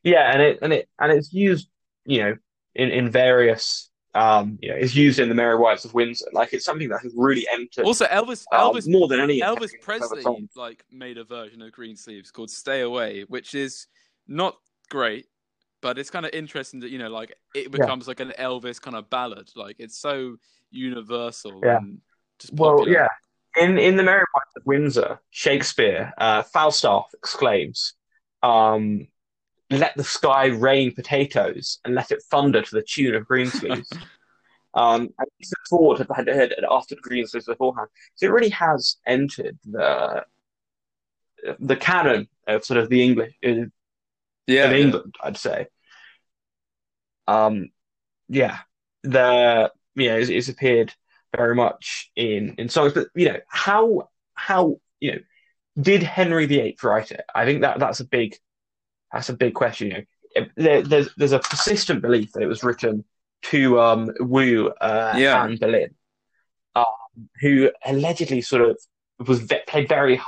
[0.02, 1.68] yeah, and it and it and it's used,
[2.04, 2.36] you know,
[2.74, 3.90] in in various.
[4.16, 6.26] Um, you know, it's used in the Merry Wives of Windsor.
[6.32, 9.72] Like it's something that has really entered Also, Elvis, um, Elvis, more than any Elvis
[9.82, 10.22] Presley
[10.54, 13.88] like made a version of Green Sleeves called "Stay Away," which is
[14.28, 14.56] not
[14.88, 15.26] great,
[15.82, 17.68] but it's kind of interesting that you know, like it Yeah.
[17.70, 19.50] becomes like an Elvis kind of ballad.
[19.56, 20.36] Like it's so
[20.70, 21.78] universal Yeah.
[21.78, 22.00] and
[22.38, 23.08] just Well, yeah.
[23.56, 27.94] In in the Merry Wives of Windsor, Shakespeare, uh, Falstaff exclaims,
[28.44, 29.08] um,
[29.70, 33.90] "Let the sky rain potatoes and let it thunder to the tune of Greensleeves."
[34.74, 38.96] um, and he set forward had, had, had after Greensleeves beforehand, so it really has
[39.06, 40.24] entered the
[41.58, 43.66] the canon of sort of the English uh,
[44.46, 44.72] yeah, of.
[44.72, 45.66] England, I'd say.
[47.26, 47.70] Um,
[48.28, 48.58] yeah,
[49.02, 50.92] the you know, it's, it's appeared
[51.36, 55.18] very much in in songs, but you know, how how you know,
[55.80, 57.24] did Henry VIII write it?
[57.34, 58.36] I think that that's a big
[59.12, 59.88] that's a big question.
[59.90, 60.06] You
[60.36, 63.04] know, there, there's there's a persistent belief that it was written
[63.44, 65.42] to um, woo uh, Yeah.
[65.44, 65.94] Anne Boleyn,
[66.74, 66.84] um,
[67.40, 68.78] who allegedly sort of
[69.26, 70.20] was ve- played very.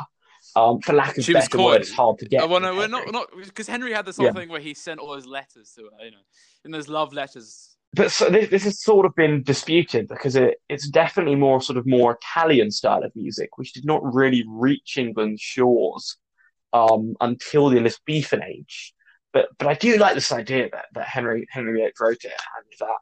[0.54, 2.42] Um, for lack of She better word, it's hard to get.
[2.42, 3.12] Oh, well, no, we're not, Henry.
[3.12, 4.32] not because Henry had this whole Yeah.
[4.32, 6.16] thing where he sent all those letters to her, you know,
[6.64, 7.75] in those love letters.
[7.96, 11.78] But so this, this has sort of been disputed because it, it's definitely more sort
[11.78, 16.18] of more Italian style of music, which did not really reach England's shores
[16.74, 18.92] um, until the Elizabethan age.
[19.32, 22.66] But but I do like this idea that, that Henry Henry VIII wrote it and
[22.80, 22.98] that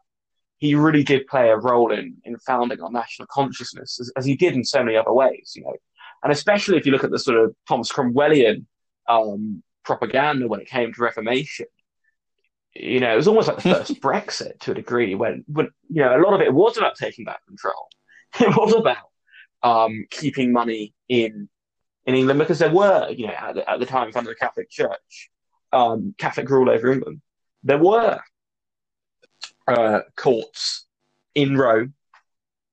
[0.59, 4.37] he really did play a role in, in founding our national consciousness, as, as he
[4.37, 5.75] did in so many other ways, you know.
[6.23, 8.65] And especially if you look at the sort of Thomas Cromwellian
[9.09, 11.67] um, propaganda when it came to Reformation,
[12.75, 16.03] you know, it was almost like the first Brexit to a degree when, when, you
[16.03, 17.89] know, a lot of it was about taking back control.
[18.41, 19.11] It was about
[19.63, 21.49] um, keeping money in
[22.05, 24.69] in England because there were, you know, at the, at the time under the Catholic
[24.69, 25.31] Church,
[25.73, 27.23] um, Catholic rule over England,
[27.63, 28.21] there were
[29.69, 30.87] uh, courts
[31.35, 31.95] in Rome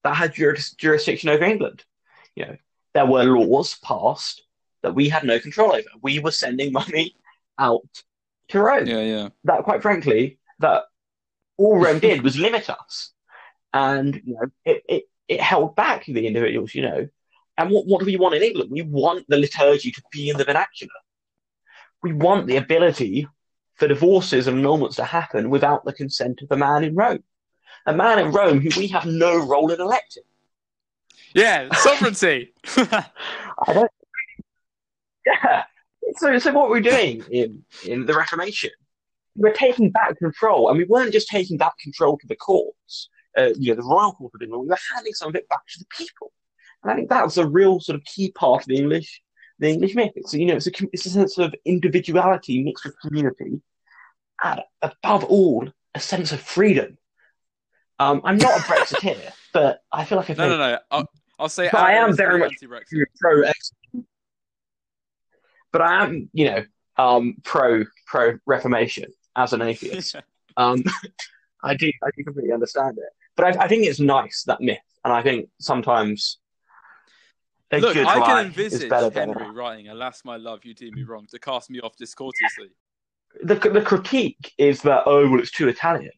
[0.03, 1.83] that had juris, jurisdiction over England.
[2.35, 2.57] You know,
[2.93, 4.41] there were laws passed
[4.81, 5.87] that we had no control over.
[6.01, 7.15] We were sending money
[7.57, 8.03] out
[8.51, 9.29] to Rome Yeah, yeah.
[9.45, 10.83] that quite frankly that
[11.57, 13.11] all Rome did was limit us,
[13.73, 17.07] and you know it, it it held back the individuals, you know.
[17.57, 18.71] And what what do we want in England?
[18.71, 20.93] We want the liturgy to be in the vernacular.
[22.01, 23.27] We want the ability
[23.75, 27.23] for divorces and annulments to happen without the consent of a man in Rome,
[27.85, 30.23] a man in Rome who we have no role in electing.
[31.33, 32.53] Yeah, sovereignty.
[32.77, 33.91] I don't.
[35.23, 35.63] Yeah.
[36.17, 38.71] So, so what we're doing in in the Reformation,
[39.35, 43.49] we're taking back control, and we weren't just taking back control to the courts, uh,
[43.57, 44.63] you know, the royal court of England.
[44.63, 46.31] We were handing some of it back to the people,
[46.83, 49.21] and I think that's a real sort of key part of the English
[49.61, 50.11] the English myth.
[50.15, 53.61] It's you know, it's a it's a sense of individuality mixed with community,
[54.43, 56.97] and above all, a sense of freedom.
[57.99, 60.79] Um, I'm not a Brexiteer, but I feel like I no, no, no.
[60.89, 61.05] I'll,
[61.39, 62.55] I'll say I am very much-
[63.19, 63.43] pro
[65.71, 66.63] but I am, you know,
[66.97, 69.05] um, pro pro Reformation
[69.35, 70.15] as an atheist.
[70.57, 70.83] um,
[71.63, 74.79] I do I do completely understand it, but I, I think it's nice that myth,
[75.03, 76.39] and I think sometimes
[77.71, 81.27] a Look, good I can envisage Henry writing, "Alas, my love, you do me wrong,"
[81.31, 82.69] to cast me off discourteously.
[83.43, 86.11] the the critique is that oh well it's too Italian,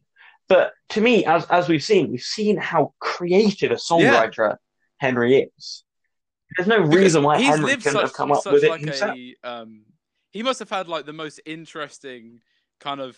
[0.48, 4.58] But to me, as as we've seen, we've seen how creative a songwriter
[4.98, 5.84] Henry is.
[6.58, 9.18] There's no reason why he's Henry couldn't such, have come up with it himself.
[9.18, 9.84] a um
[10.32, 12.42] he must have had like the most interesting
[12.80, 13.18] kind of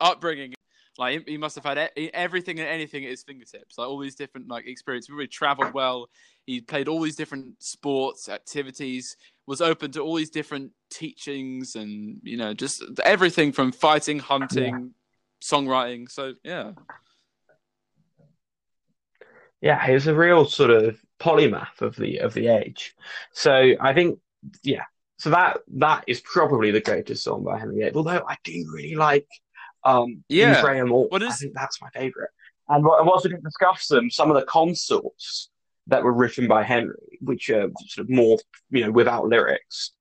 [0.00, 0.54] upbringing.
[0.98, 4.14] Like he- he must have had everything and anything at his fingertips like all these
[4.14, 5.10] different like experiences.
[5.10, 6.08] Really traveled well.
[6.46, 12.20] He played all these different sports activities was open to all these different teachings and
[12.22, 14.94] you know just everything from fighting hunting
[15.42, 16.10] songwriting.
[16.10, 16.72] So yeah.
[19.60, 22.94] Yeah, he was a real sort of polymath of the of the age.
[23.32, 24.18] So I think,
[24.62, 24.84] yeah.
[25.18, 27.92] So that that is probably the greatest song by Henry VIII.
[27.94, 29.28] Although I do really like
[29.84, 30.50] um Yeah.
[30.50, 31.06] Use Graham Moore.
[31.08, 32.30] What I think that's my favorite.
[32.68, 35.50] And what, and whilst we didn't discuss them, some of the consorts
[35.88, 38.38] that were written by Henry, which are sort of more,
[38.70, 39.92] you know, without lyrics,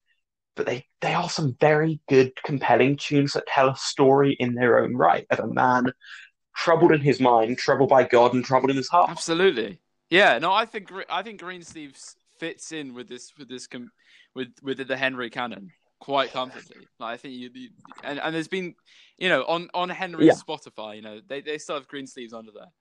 [0.56, 4.80] but they they are some very good, compelling tunes that tell a story in their
[4.80, 5.92] own right of a man
[6.56, 9.10] troubled in his mind, troubled by God, and troubled in his heart.
[9.10, 9.80] Absolutely.
[10.12, 10.38] Yeah.
[10.38, 13.91] No, I think I think Greensleeves fits in with this with this com-
[14.36, 16.88] with with the Henry canon quite comfortably.
[17.00, 17.69] Like I think you, you
[18.04, 18.76] and and there's been
[19.17, 20.34] you know on on Henry's Yeah.
[20.34, 22.71] Spotify, you know they they still have Greensleeves under there.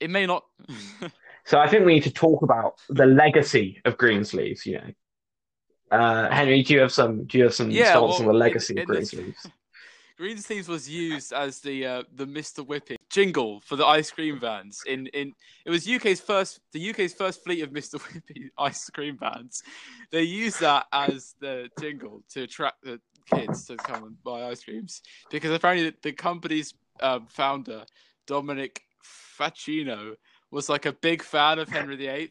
[0.00, 0.44] It may not.
[1.44, 4.66] So I think we need to talk about the legacy of Greensleeves.
[4.66, 7.24] You know, uh, Henry, do you have some?
[7.24, 9.14] Do you have some Yeah, thoughts on the legacy in of this-
[10.18, 10.46] Greensleeves?
[10.46, 12.66] Greensleeves was used as the uh, the Mr.
[12.66, 14.82] Whippy jingle for the ice cream vans.
[14.86, 15.32] In in
[15.64, 18.00] it was UK's first the UK's first fleet of Mr.
[18.00, 19.62] Whippy ice cream vans.
[20.10, 23.00] They used that as the jingle to attract the
[23.32, 27.84] kids to come and buy ice creams because apparently the, the company's um, founder
[28.26, 28.82] Dominic
[29.38, 30.14] Facchino
[30.50, 32.30] was like a big fan of Henry VIII.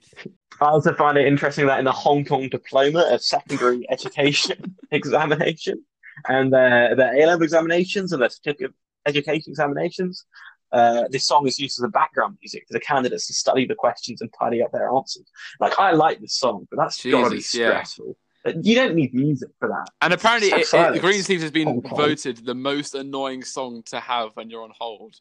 [0.59, 5.83] I also find it interesting that in the Hong Kong diploma of secondary education examination
[6.27, 8.73] and their their A level examinations and their certificate
[9.05, 10.25] education examinations,
[10.71, 13.75] uh, this song is used as a background music for the candidates to study the
[13.75, 15.25] questions and tidy up their answers.
[15.59, 17.69] Like I like this song, but that's gotta be Jesus, yeah.
[17.69, 18.17] stressful.
[18.61, 19.89] You don't need music for that.
[20.01, 21.01] And apparently, it, it.
[21.01, 21.97] Greensleeves has been Hong Kong.
[21.97, 25.15] voted the most annoying song to have when you're on hold.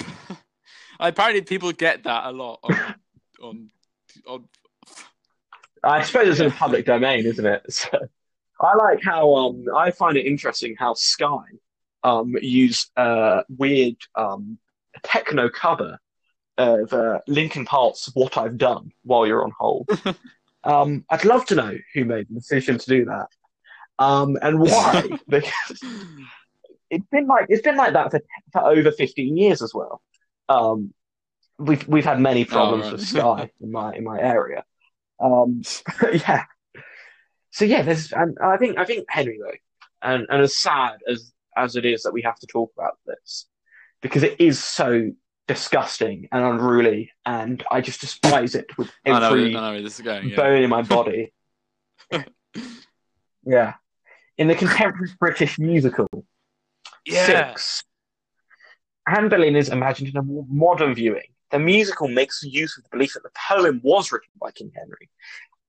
[1.00, 2.94] apparently, people get that a lot on
[3.42, 3.70] on,
[4.26, 4.44] on
[5.84, 7.62] I suppose it's in the public domain, isn't it?
[7.70, 8.08] So
[8.60, 11.44] I like how um I find it interesting how Sky
[12.02, 14.58] um use uh weird um
[15.02, 15.98] techno cover
[16.58, 19.88] of uh, Linkin Park's "What I've Done" while you're on hold.
[20.64, 23.28] um, I'd love to know who made the decision to do that,
[23.98, 25.08] um, and why.
[25.28, 25.82] because
[26.90, 28.20] it's been like it's been like that for,
[28.52, 30.00] for over 15 years as well.
[30.48, 30.94] Um,
[31.58, 32.92] we've we've had many problems right.
[32.92, 34.64] with Sky in my in my area.
[35.20, 35.62] Um,
[36.12, 36.44] yeah.
[37.56, 39.56] So yeah, there's and I think I think Henry though,
[40.02, 43.46] and and as sad as as it is that we have to talk about this,
[44.02, 45.12] because it is so
[45.48, 49.98] disgusting and unruly, and I just despise it with I know, every I know this
[49.98, 50.28] is going.
[50.28, 50.36] Yeah.
[50.36, 51.32] bone in my body.
[53.46, 53.72] yeah.
[54.36, 56.08] In the contemporary British musical,
[57.06, 57.24] yeah.
[57.24, 57.84] Six,
[59.08, 61.32] Anne Boleyn is imagined in a more modern viewing.
[61.52, 65.08] The musical makes use of the belief that the poem was written by King Henry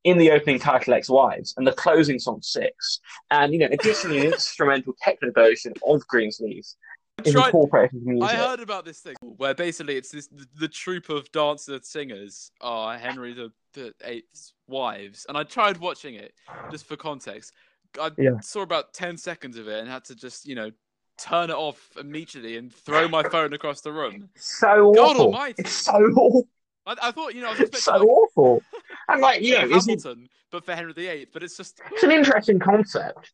[0.08, 3.02] in the opening title Ex-Wives and the closing song Six.
[3.30, 6.78] And, you know, additionally, an instrumental techno version of Greensleeves
[7.26, 8.30] is Tried- incorporated into the music.
[8.30, 12.52] I heard about this thing where basically it's this the, the troupe of dancer singers
[12.62, 16.34] are Henry the, the Eighth's wives, and I tried watching it
[16.72, 17.52] just for context.
[18.00, 18.40] I Yeah.
[18.42, 20.72] saw about ten seconds of it and had to just you know
[21.18, 24.30] turn it off immediately and throw my phone across the room.
[24.36, 25.26] so God awful.
[25.26, 25.56] almighty.
[25.64, 26.48] It's so awful.
[26.86, 28.64] I, I thought you know I was It's so like awful.
[29.08, 32.60] And, like, you know, Hamilton, but for Henry VIII, but it's just it's an interesting
[32.60, 33.32] concept.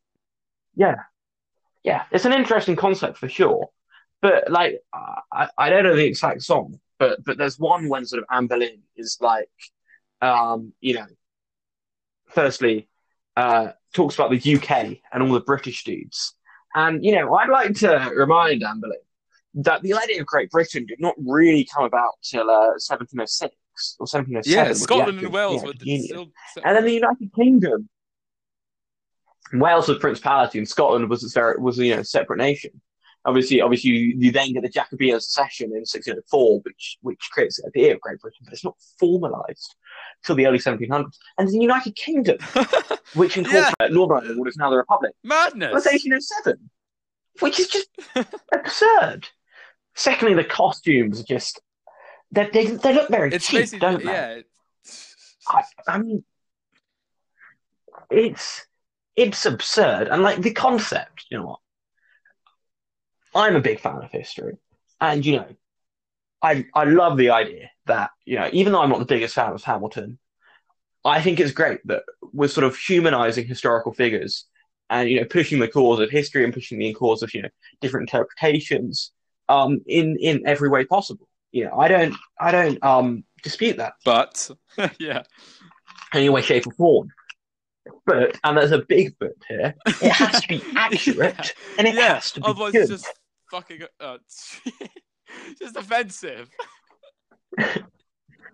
[0.75, 0.95] Yeah.
[1.83, 3.69] Yeah, it's an interesting concept for sure.
[4.21, 4.81] But like,
[5.31, 8.47] I, I don't know the exact song, but but there's one when sort of Anne
[8.47, 9.49] Boleyn is like,
[10.21, 11.05] um, you know,
[12.29, 12.87] firstly,
[13.35, 16.35] uh, talks about the UK and all the British dudes,
[16.73, 18.99] and you know, I'd like to remind Anne Boleyn
[19.55, 23.53] that the idea of Great Britain did not really come about till uh, 1706
[23.99, 24.43] or 1707.
[24.45, 26.31] yeah, Scotland and Wales yeah, were still.
[26.63, 27.89] And then the United Kingdom.
[29.53, 32.81] Wales was a principality, and Scotland was its very was you know a separate nation.
[33.25, 37.67] Obviously, obviously, you, you then get the Jacobean succession in 1604, which which creates the
[37.67, 39.75] idea of Great Britain, but it's not formalised
[40.25, 41.17] till the early 1700s.
[41.37, 42.37] And the United Kingdom,
[43.13, 45.73] which incorporated Northern Ireland, what is now the Republic, Madness.
[45.73, 46.69] was 1807,
[47.39, 47.87] which is just
[48.53, 49.29] absurd.
[49.95, 51.61] Secondly, the costumes are just
[52.33, 54.11] they they, they look very It's cheap, don't they?
[54.11, 54.41] yeah.
[55.47, 56.23] I, I mean,
[58.09, 58.65] it's
[59.15, 61.25] it's absurd, and like the concept.
[61.29, 61.59] You know what?
[63.35, 64.57] I'm a big fan of history,
[65.01, 65.47] And you know,
[66.41, 69.53] I I love the idea that you know, even though I'm not the biggest fan
[69.53, 70.19] of Hamilton,
[71.05, 72.03] I think it's great that
[72.33, 74.45] we're sort of humanizing historical figures
[74.89, 77.49] and you know pushing the cause of history and pushing the cause of you know
[77.81, 79.11] different interpretations
[79.49, 81.27] um in in every way possible.
[81.53, 84.49] You know, I don't I don't um dispute that But
[84.99, 85.23] yeah,
[86.13, 87.07] any way, shape, or form.
[88.05, 89.75] But and there's a big but here.
[89.85, 91.75] It has to be accurate Yeah.
[91.77, 92.15] and it yeah.
[92.15, 92.81] has to be Otherwise, good.
[92.81, 93.07] it's just
[93.51, 94.17] fucking uh,
[95.59, 96.49] just offensive.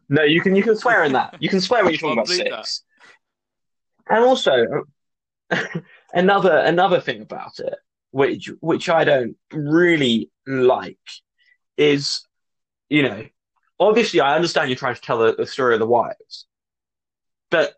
[0.09, 1.35] No, you can you can swear in that.
[1.39, 2.79] You can swear when you're talking about bleep that.
[4.09, 4.65] And also
[6.13, 7.75] another another thing about it,
[8.11, 10.97] which which I don't really like,
[11.77, 12.25] is
[12.89, 13.25] you know,
[13.79, 16.47] obviously I understand you're trying to tell the, story of the wives,
[17.49, 17.75] but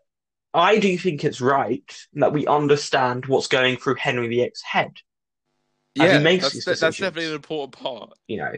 [0.54, 1.84] I do think it's right
[2.14, 4.92] that we understand what's going through Henry VIII's head.
[5.98, 8.12] As he makes that's, that's definitely an important part.
[8.26, 8.52] you know,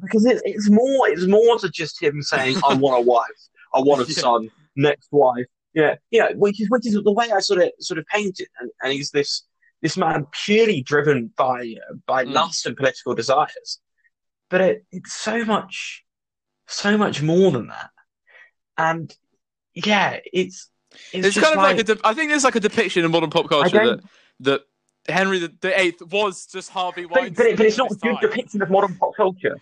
[0.00, 3.26] because it, it's more it's more to just him saying, "I want a wife,
[3.72, 4.20] I want a Yeah.
[4.20, 7.98] son, next wife." Yeah, yeah, which is which is the way I sort of sort
[7.98, 9.44] of paint it, and, and he's this
[9.82, 12.32] this man purely driven by uh, by Mm.
[12.32, 13.80] lust and political desires,
[14.50, 16.04] but it, it's so much
[16.68, 17.90] so much more than that,
[18.76, 19.14] and
[19.74, 20.70] yeah, it's
[21.12, 21.84] it's, It's, just kind of like, a.
[21.84, 24.00] De- I think there's like a depiction in modern pop culture that
[24.40, 24.62] that
[25.08, 27.34] Henry the, the Eighth was just Harvey Weinstein.
[27.34, 29.56] but, it, but it's not a good depiction of modern pop culture.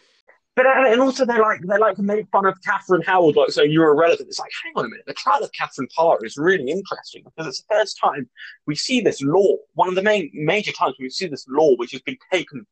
[0.57, 3.51] But uh, and also they like they like to make fun of Catherine Howard, like
[3.51, 4.28] saying you're irrelevant.
[4.28, 7.49] It's like, hang on a minute, the trial of Catherine Parr is really interesting because
[7.49, 8.28] it's the first time
[8.66, 9.57] we see this law.
[9.74, 12.66] One of the main major times we see this law, which has been taken,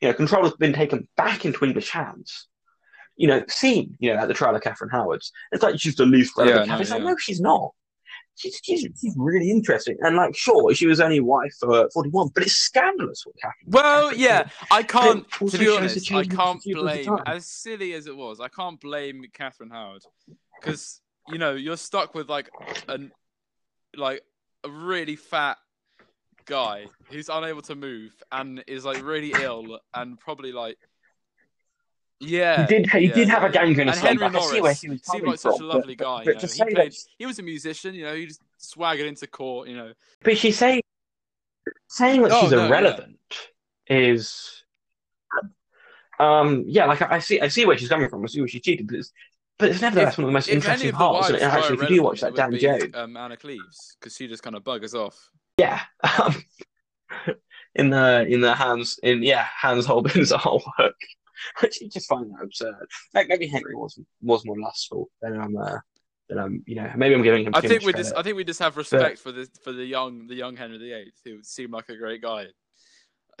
[0.00, 2.46] you know, control has been taken back into English hands.
[3.16, 5.32] You know, seen, you know, at the trial of Catherine Howard's.
[5.50, 6.66] It's like she's the least relevant.
[6.66, 6.80] Yeah, no.
[6.80, 7.10] It's like, yeah.
[7.10, 7.72] no, she's not.
[8.36, 9.96] She's, she's, she's really interesting.
[10.00, 13.66] And like, sure, she was only wife for 41, but it's scandalous what Catherine.
[13.66, 14.48] Well, yeah.
[14.70, 15.26] I can't.
[15.28, 17.18] But it also To be honest, I can't attitude of the blame.
[17.26, 20.02] As silly as it was, I can't blame Catherine Howard
[20.60, 22.48] because you know you're stuck with like
[22.86, 23.10] an
[23.96, 24.22] like
[24.64, 25.58] a really fat
[26.48, 30.78] guy who's unable to move and is like really ill and probably like
[32.20, 32.66] yeah.
[32.66, 32.90] He did.
[32.90, 34.18] He yeah, did have yeah, a gangrenous And.
[34.20, 36.24] Henry I see where Norris he was seemed like such a from, lovely but, guy.
[36.24, 36.92] But, you know, he played.
[36.92, 37.94] that, He was a musician.
[37.94, 39.68] You know, he just swaggered into court.
[39.68, 39.92] You know,
[40.22, 40.82] but she's saying
[41.88, 42.66] saying that Oh, she's no, yeah.
[42.66, 43.18] irrelevant
[43.86, 44.64] is,
[46.18, 46.86] um, yeah.
[46.86, 48.24] Like I, I see, I see where she's coming from.
[48.24, 49.12] I see where she cheated, but it's,
[49.58, 51.28] but it's nevertheless If- one of the most interesting parts.
[51.28, 54.42] And actually, if you do watch that Dan Jones, um, Anna Cleves because she just
[54.42, 55.30] kind of buggers off.
[55.58, 55.80] Yeah,
[56.18, 56.34] um,
[57.74, 60.94] in the in the hands in yeah Hans Holbein's whole work.
[61.60, 62.86] I just find that absurd.
[63.14, 65.56] Like maybe Henry was was more lustful than I'm.
[65.56, 65.78] Uh,
[66.28, 66.62] than I'm.
[66.66, 67.54] You know, maybe I'm giving him.
[67.54, 70.26] I think we just I think we just have respect for the for the young
[70.26, 72.46] the young Henry VIII who seemed like a great guy.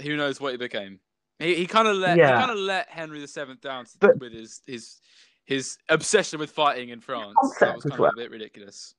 [0.02, 1.00] Who knows what he became?
[1.38, 2.34] He he kind of let Yeah.
[2.36, 5.00] he kind of let Henry VII down to- But- with his his
[5.44, 7.34] his obsession with fighting in France.
[7.60, 8.10] That was as kind well.
[8.10, 8.94] of a bit ridiculous.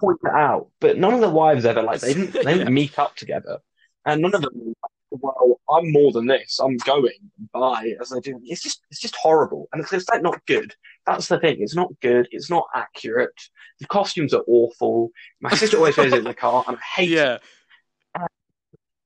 [0.00, 2.70] Point that out, but none of the wives ever like they didn't they didn't Yeah.
[2.70, 3.58] meet up together,
[4.04, 4.50] and none of them.
[4.54, 6.58] were like, Well, I'm more than this.
[6.60, 7.12] I'm going
[7.52, 8.40] by as they do.
[8.44, 10.74] It's just it's just horrible, and it's, it's like not good.
[11.06, 11.58] That's the thing.
[11.60, 12.28] It's not good.
[12.30, 13.38] It's not accurate.
[13.80, 15.10] The costumes are awful.
[15.40, 17.14] My sister always wears it in the car, and I hate it.
[17.14, 17.38] Yeah,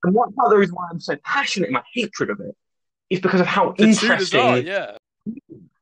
[0.05, 2.55] And one part of the reason why I'm so passionate in my hatred of it
[3.11, 4.59] is because of how the interesting are.
[4.59, 4.97] Yeah,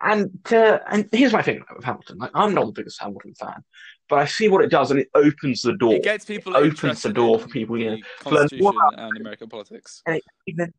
[0.00, 2.18] and uh, and here's my thing with Hamilton.
[2.18, 3.62] Like, I'm not the biggest Hamilton fan,
[4.08, 5.94] but I see what it does, and it opens the door.
[5.94, 8.90] it gets people it opens the door in for people, the you know, Constitution Well,
[8.96, 10.02] and American politics.
[10.06, 10.72] and it even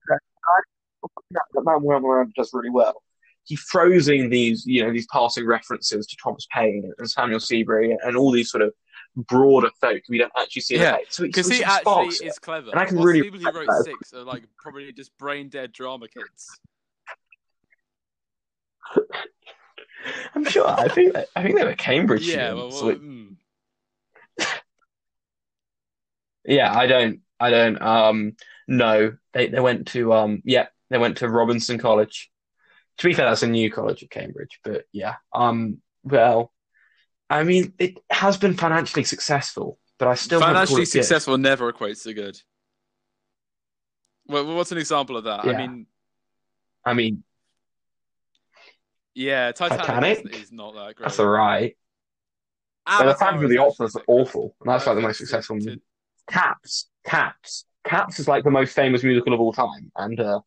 [1.32, 3.02] that man Miranda does really well.
[3.44, 7.96] He throws in these, you know, these passing references to Thomas Paine and Samuel Seabury
[8.04, 8.74] and all these sort of
[9.16, 10.98] broader folk we don't actually see Yeah.
[11.10, 12.28] So Because sort he actually sparks it.
[12.28, 12.70] is clever.
[12.72, 13.84] And I can Whilst really people who wrote that.
[13.86, 16.60] six are like probably just brain dead drama kids.
[20.36, 20.68] I'm sure.
[20.68, 22.76] I think I think they were Cambridge Yeah, students.
[22.76, 23.36] well, which- mm.
[26.45, 27.82] yeah, I don't, I don't.
[27.82, 28.36] Um,
[28.68, 32.30] no, they they went to um, yeah, they went to Robinson College.
[33.00, 35.16] To be fair, that's a new college at Cambridge, but yeah.
[35.34, 36.52] Um, well,
[37.30, 41.04] I mean, it has been financially successful, but I still financially it good.
[41.04, 42.39] successful never equates to good.
[44.28, 45.45] Well, what's an example of that?
[45.45, 45.86] I mean,
[46.86, 47.24] I mean,
[49.18, 50.36] yeah, Titanic, Titanic?
[50.36, 51.05] Is, is not that great.
[51.05, 51.76] that's all right.
[52.86, 54.13] But the Phantom of the actually Opera's a bit good.
[54.13, 55.59] awful, and that's like the most successful.
[55.59, 55.82] to-.
[56.30, 60.39] Cats, Cats, Cats is like the most famous musical of all time, and uh,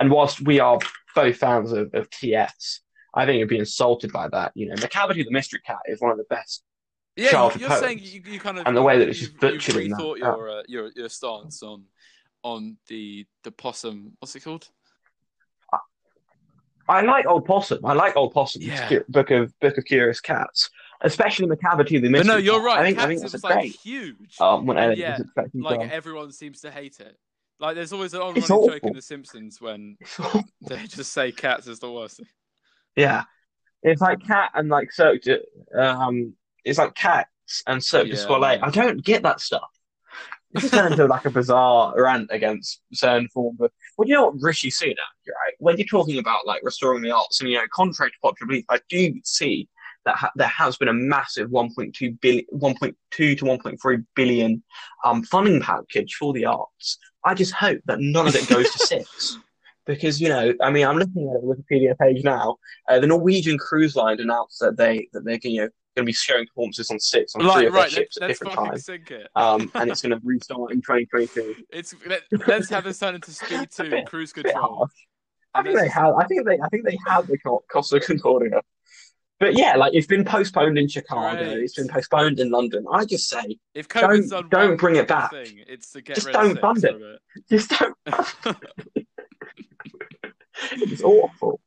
[0.00, 0.78] and whilst we are
[1.14, 2.80] both fans of, of TS,
[3.14, 4.52] I think you'd be insulted by that.
[4.54, 6.62] You know, the Macavity the Mystery Cat is one of the best.
[7.16, 9.32] Yeah, childhood you- you're saying you, you kind of And the way that it's just
[9.32, 11.84] you've that- rethought your uh, your your stance on
[12.42, 14.12] on the the possum.
[14.18, 14.68] What's it called?
[16.88, 17.84] I like Old Possum.
[17.84, 18.62] I like Old Possum.
[18.62, 19.00] Yeah.
[19.08, 20.70] Book of Book of Curious Cats,
[21.02, 22.28] especially Macavity the But Mystery.
[22.28, 22.78] no, you're right.
[22.78, 23.76] I think Cats I think that's a like great.
[23.76, 24.36] huge.
[24.40, 25.18] Um, when I Yeah,
[25.54, 27.16] like everyone seems to hate it.
[27.60, 29.96] Like there's always an on-running joke in The Simpsons when
[30.62, 32.20] they just say cats is the worst.
[32.96, 33.24] Yeah,
[33.82, 35.22] it's like cat and like Cirque.
[35.22, 35.42] du-
[35.76, 36.34] Um,
[36.64, 38.60] it's like cats and Cirque du Yeah, Soleil.
[38.60, 38.66] no.
[38.66, 39.68] I don't get that stuff.
[40.54, 43.70] It just turned into like a bizarre rant against certain form of.
[43.96, 44.96] Well, you know what Rishi Sunak,
[45.26, 45.54] right?
[45.58, 48.64] When you're talking about like restoring the arts, and you know, contrary to popular belief,
[48.70, 49.68] I do see
[50.04, 54.62] that ha- there has been a massive 1.2 billion, 1.2 to 1.3 billion
[55.04, 56.98] um funding package for the arts.
[57.24, 59.38] I just hope that none of it goes to six.
[59.84, 62.58] Because you know, I mean, I'm looking at the Wikipedia page now.
[62.86, 65.68] Uh, the Norwegian Cruise Line announced that they that they're you know
[65.98, 68.30] going to be showing performances on six on three Like of their right, ships let,
[68.30, 68.88] at different times,
[69.34, 71.54] um, and it's going to restart in 2022.
[71.70, 74.88] It's let, let's have this turn into speed two bit- cruise control.
[75.54, 76.14] I think they let's- have.
[76.14, 76.58] I think they.
[76.60, 78.60] I think they have the Co- Costa Concordia.
[79.40, 81.36] But yeah, like it's been postponed in Chicago.
[81.44, 81.58] Great.
[81.62, 82.84] It's been postponed in London.
[82.92, 85.30] I just say, If COVID's Don't- don't bring it back.
[85.30, 86.94] thing, it's to get Just don't of fund it.
[86.94, 87.20] a bit.
[87.50, 87.96] just don't.
[90.72, 91.60] it's awful.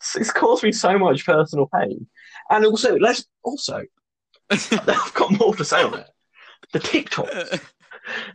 [0.00, 2.06] It's, it's caused me so much personal pain,
[2.50, 3.82] and also let's also
[4.50, 6.08] I've got more to say on it.
[6.72, 7.60] The TikToks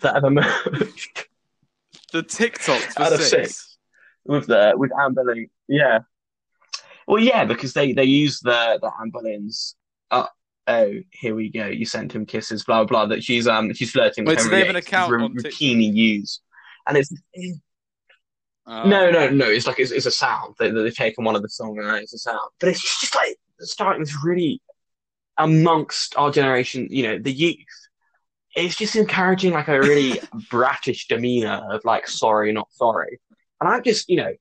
[0.01, 1.27] that have emerged
[2.13, 3.29] the TikToks for Out of six.
[3.29, 3.77] six.
[4.25, 5.99] with the with Anne Boleyn, yeah.
[7.07, 9.75] Well, yeah, because they they use the the Anne Boleyn's.
[10.11, 10.25] Uh,
[10.67, 11.67] oh, here we go.
[11.67, 13.05] You sent him kisses, blah blah.
[13.05, 15.23] blah That she's um she's flirting with Wait, so Henry they have an account ru-
[15.23, 15.51] on TikTok?
[15.53, 16.41] routinely used,
[16.87, 17.13] and it's
[18.69, 18.83] Oh.
[18.87, 19.45] no no no.
[19.49, 20.55] It's like it's, it's a sound.
[20.59, 23.37] They they've taken one of the songs and it's a sound, but it's just like
[23.59, 24.61] starting this really
[25.37, 26.87] amongst our generation.
[26.89, 27.57] You know, the youth.
[28.55, 33.19] It's just encouraging like a really bratish demeanor of like sorry, not sorry.
[33.61, 34.33] And I'm just, you know,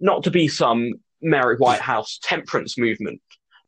[0.00, 3.20] not to be some Mary Whitehouse temperance movement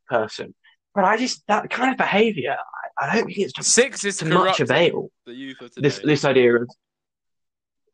[0.07, 0.53] person,
[0.95, 2.55] but I just that kind of behaviour,
[2.99, 5.09] I, I don't think it's to, Six is to much avail.
[5.25, 5.87] the youth of today.
[5.87, 6.69] This this idea of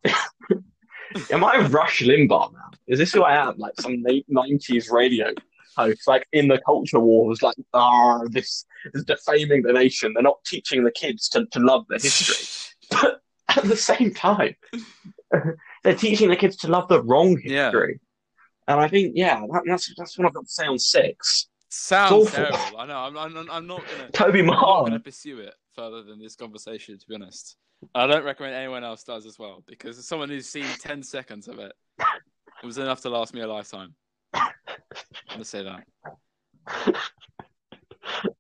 [1.31, 2.71] am I Rush Limbaugh now?
[2.87, 3.57] Is this who I am?
[3.57, 5.31] Like some late nineties radio
[5.75, 10.13] host, like in the culture wars, like ah, this is defaming the nation.
[10.13, 12.45] They're not teaching the kids to, to love their history.
[12.91, 13.21] But
[13.57, 14.55] at the same time,
[15.83, 17.65] they're teaching the kids to love the wrong Yeah.
[17.65, 17.99] history.
[18.67, 21.49] And I think, yeah, that, that's that's what I've got to say on six.
[21.69, 22.29] Sounds awful.
[22.29, 22.77] terrible.
[22.77, 22.97] I know.
[22.97, 24.09] I'm, I'm, I'm not gonna.
[24.11, 27.57] Toby I'm not going to pursue it further than this conversation, to be honest.
[27.95, 31.47] I don't recommend anyone else does as well, because as someone who's seen 10 seconds
[31.47, 33.93] of it, it was enough to last me a lifetime.
[35.37, 36.95] To say that.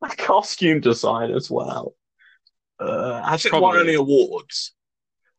[0.17, 1.95] costume design as well.
[2.79, 3.81] Uh, has it won Probably.
[3.81, 4.73] any awards?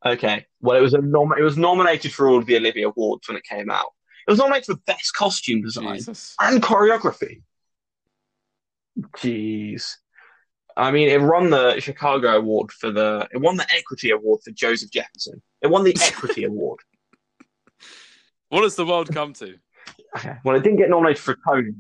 [0.07, 3.27] Okay, well, it was a nom- it was nominated for all of the Olivier Awards
[3.29, 3.87] when it came out.
[4.27, 6.35] It was nominated for best costume design Jesus.
[6.41, 7.43] and choreography.
[9.17, 9.95] Jeez.
[10.77, 13.29] I mean, it won the Chicago Award for the.
[13.33, 15.43] It won the Equity Award for Joseph Jefferson.
[15.63, 16.81] It won the Equity Award.
[18.49, 19.57] What has the world come to?
[20.17, 20.37] Okay.
[20.45, 21.73] Well, it didn't get nominated for a Tony.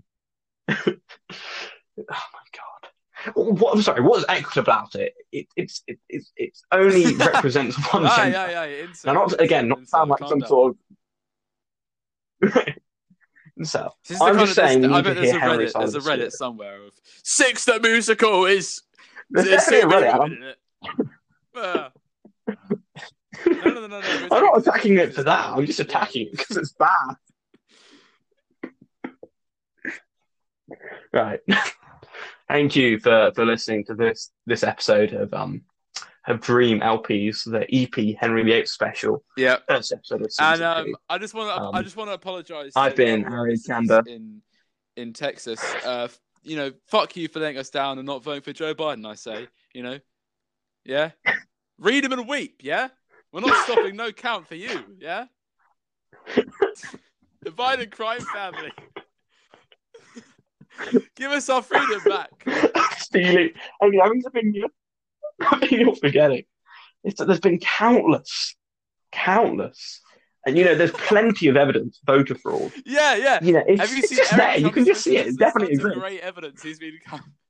[0.68, 0.74] oh
[1.96, 3.34] my god.
[3.34, 4.00] What, I'm sorry.
[4.02, 5.14] What's equitable about it?
[5.32, 8.38] It it's it, it, it only represents one Aye, gender.
[8.38, 8.66] aye, aye.
[8.88, 10.48] Insert, Now, not again, not sound like some down.
[10.48, 10.76] sort
[12.42, 12.50] of.
[13.62, 15.72] so This is the I'm just saying, we I bet there's a Reddit.
[15.72, 16.92] There's a Reddit somewhere of
[17.22, 18.82] Six the musical is.
[19.30, 20.20] There's definitely a Reddit.
[20.20, 20.54] I'm,
[21.56, 21.88] Uh,
[23.46, 24.28] no, no, no, no, no.
[24.32, 25.50] I'm not attacking it for that.
[25.50, 27.16] I'm just attacking it because it's bad.
[31.12, 31.40] Right.
[32.48, 35.62] Thank you for, for listening to this this episode of um
[36.26, 39.56] of Dream LPs, the EP Henry VIII special, Yeah.
[39.68, 40.94] first episode of season And um, two.
[41.10, 42.72] I just want to, I Um, just want to apologize.
[42.76, 44.02] I've been Harry Chamber.
[44.06, 44.40] in
[44.96, 45.62] in Texas.
[45.84, 46.08] Uh,
[46.42, 49.06] you know, fuck you for letting us down and not voting for Joe Biden.
[49.06, 49.98] I say, you know,
[50.84, 51.10] yeah,
[51.78, 52.60] read him and weep.
[52.62, 52.88] Yeah,
[53.32, 54.82] we're not stopping no count for you.
[54.98, 55.26] Yeah,
[56.34, 58.72] the Biden crime family.
[61.16, 62.30] Give us our freedom back.
[62.98, 63.50] Stealing.
[63.80, 64.68] Oh, I mean, I the thing you're,
[65.40, 66.44] I think you're forgetting
[67.04, 68.56] is that there's been countless,
[69.12, 70.00] countless,
[70.46, 72.72] and you know, there's plenty of evidence of voter fraud.
[72.84, 73.38] Yeah, yeah.
[73.42, 74.58] You know, it's, Have you it's seen just Eric there.
[74.58, 75.28] You can just see it.
[75.28, 75.98] It definitely exists.
[75.98, 76.98] Great evidence he's been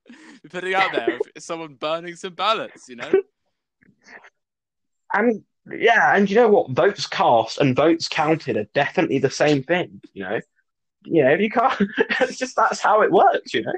[0.51, 2.89] putting out there of someone burning some ballots.
[2.89, 3.11] You know.
[5.13, 6.71] And yeah, and you know what?
[6.71, 10.01] Votes cast and votes counted are definitely the same thing.
[10.13, 10.41] You know,
[11.05, 11.75] you know, if you can't,
[12.21, 13.55] it's just that's how it works.
[13.55, 13.73] You know,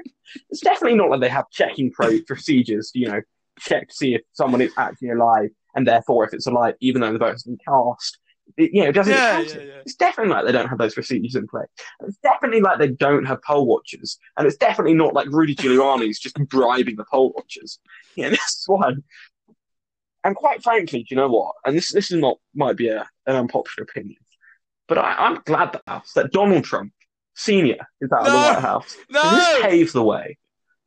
[0.49, 2.91] it's definitely not like they have checking pro procedures.
[2.93, 3.21] You know,
[3.59, 7.13] check to see if someone is actually alive, and therefore, if it's alive, even though
[7.13, 8.19] the vote has been cast,
[8.55, 9.81] it, you know, it doesn't Yeah, yeah, yeah.
[9.85, 11.67] It's definitely like they don't have those procedures in place.
[12.01, 16.19] It's definitely like they don't have poll watchers, and it's definitely not like Rudy Giuliani's
[16.19, 17.79] just bribing the poll watchers.
[18.15, 18.93] Yeah, this is why.
[20.23, 21.55] And quite frankly, do you know what?
[21.65, 24.17] And this this is not might be a, an unpopular opinion,
[24.87, 26.93] but I, I'm glad that that Donald Trump
[27.37, 28.47] Senior is out of the No!
[28.47, 28.97] White House.
[29.09, 29.31] No!
[29.31, 30.37] This paves the way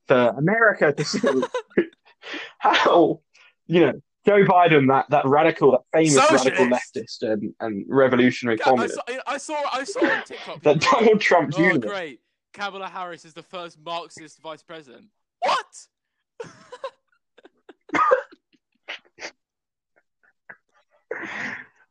[0.09, 1.21] for America to see
[2.59, 3.21] how
[3.67, 3.93] you know
[4.27, 9.01] Joe Biden, that, that radical, that famous radical leftist and, and revolutionary Yeah, I saw,
[9.27, 10.63] I saw, I saw on TikTok.
[10.63, 11.79] that people were like, Donald Trump Oh, Jr.
[11.79, 12.21] great!
[12.53, 15.07] Kamala Harris is the first Marxist vice president.
[15.41, 15.87] What?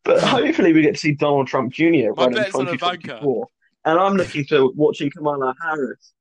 [0.05, 1.83] But hopefully we get to see Donald Trump Jr.
[1.85, 3.19] My run in bet's on Ivanka.
[3.85, 3.91] 2024.
[3.91, 6.13] And I'm looking to watching Kamala Harris.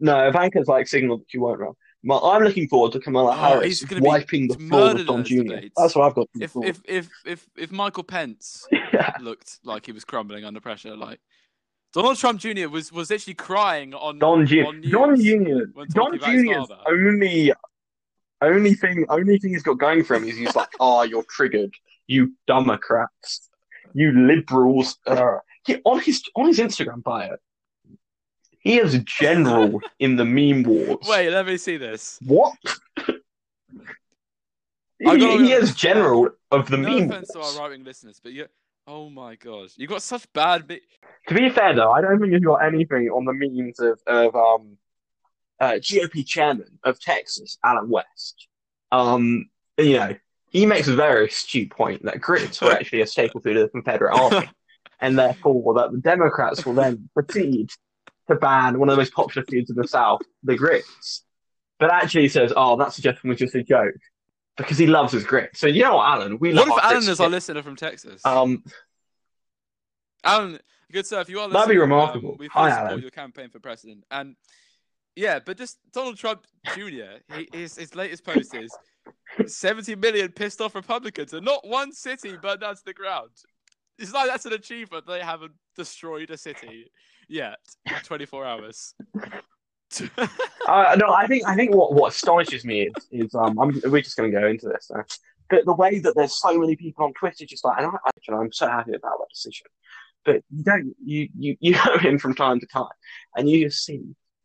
[0.00, 1.72] No, Ivanka's like signal that she won't run.
[2.10, 5.42] I'm looking forward to Kamala Oh, Harris he's wiping the floor with Don Jr.
[5.42, 5.74] debates.
[5.76, 6.28] That's what I've got.
[6.38, 9.12] If if if if if Michael Pence yeah.
[9.20, 11.20] looked like he was crumbling under pressure, like
[11.94, 12.68] Donald Trump Jr.
[12.68, 14.66] was was literally crying on Don Jr.
[14.66, 15.64] on Don Jr.
[15.74, 17.52] Don talking about his Jr.'s only
[18.42, 21.72] only thing only thing he's got going for him is he's like, oh, you're triggered,
[22.06, 23.48] you Democrats,
[23.94, 24.98] you liberals.
[25.06, 27.36] Uh, he, on his on his Instagram bio,
[28.60, 31.06] he is a general in the meme wars.
[31.08, 32.18] Wait, let me see this.
[32.24, 32.54] what?
[34.98, 38.32] he, he is general of the no meme offense to our right wing listeners, but
[38.32, 38.46] you.
[38.86, 40.68] Oh my god, you got such bad.
[40.68, 40.80] Me-
[41.28, 44.34] To be fair though, I don't think he's got anything on the memes of of
[44.36, 44.76] um
[45.60, 48.48] uh, GOP chairman of Texas, Allen West.
[48.92, 49.48] Um,
[49.78, 50.14] you know,
[50.50, 53.68] he makes a very astute point that grits were actually a staple food of the
[53.70, 54.50] Confederate Army,
[55.04, 57.68] and therefore that the Democrats will then proceed
[58.28, 61.24] to ban one of the most popular foods in the South, the grits.
[61.78, 63.94] But actually he says, "Oh, that suggestion was just a joke,"
[64.56, 65.60] because he loves his grits.
[65.60, 66.38] So you know what, Allen?
[66.38, 68.24] We what love if our Allen grits is our listener from Texas?
[68.24, 68.64] Um,
[70.24, 70.58] Allen,
[70.90, 72.32] good sir, if you are That'd be remarkable.
[72.32, 73.00] Um, we Hi, Allen.
[73.00, 74.36] your campaign for president, and
[75.16, 77.20] yeah, but just Donald Trump Jr.
[77.34, 78.74] He, his his latest post is
[79.46, 83.30] 70 million pissed off Republicans, and not one city burned down to the ground.
[83.98, 85.06] It's like that's an achievement.
[85.06, 86.90] They haven't destroyed a city
[87.28, 88.94] yet in 24 hours.
[90.66, 94.02] Uh, no, I think I think what, what astonishes me is is um I'm, we're
[94.02, 94.90] just going to go into this.
[94.92, 95.02] Uh,
[95.50, 97.90] but the way that there's so many people on Twitter just like, and I,
[98.28, 99.66] know, I'm so happy about that decision.
[100.24, 102.86] But you don't you you you go in from time to time,
[103.36, 104.00] and you just see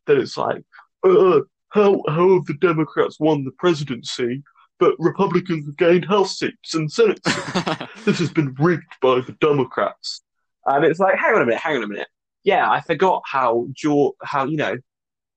[0.06, 0.64] that it's like,
[1.04, 1.40] uh,
[1.70, 4.44] how how have the Democrats won the presidency,
[4.80, 7.52] but Republicans have gained House seats and Senate seats?
[8.06, 10.22] this has been rigged by the Democrats.
[10.66, 12.08] And it's like, hang on a minute, hang on a minute.
[12.44, 14.78] Yeah, I forgot how George, how you know,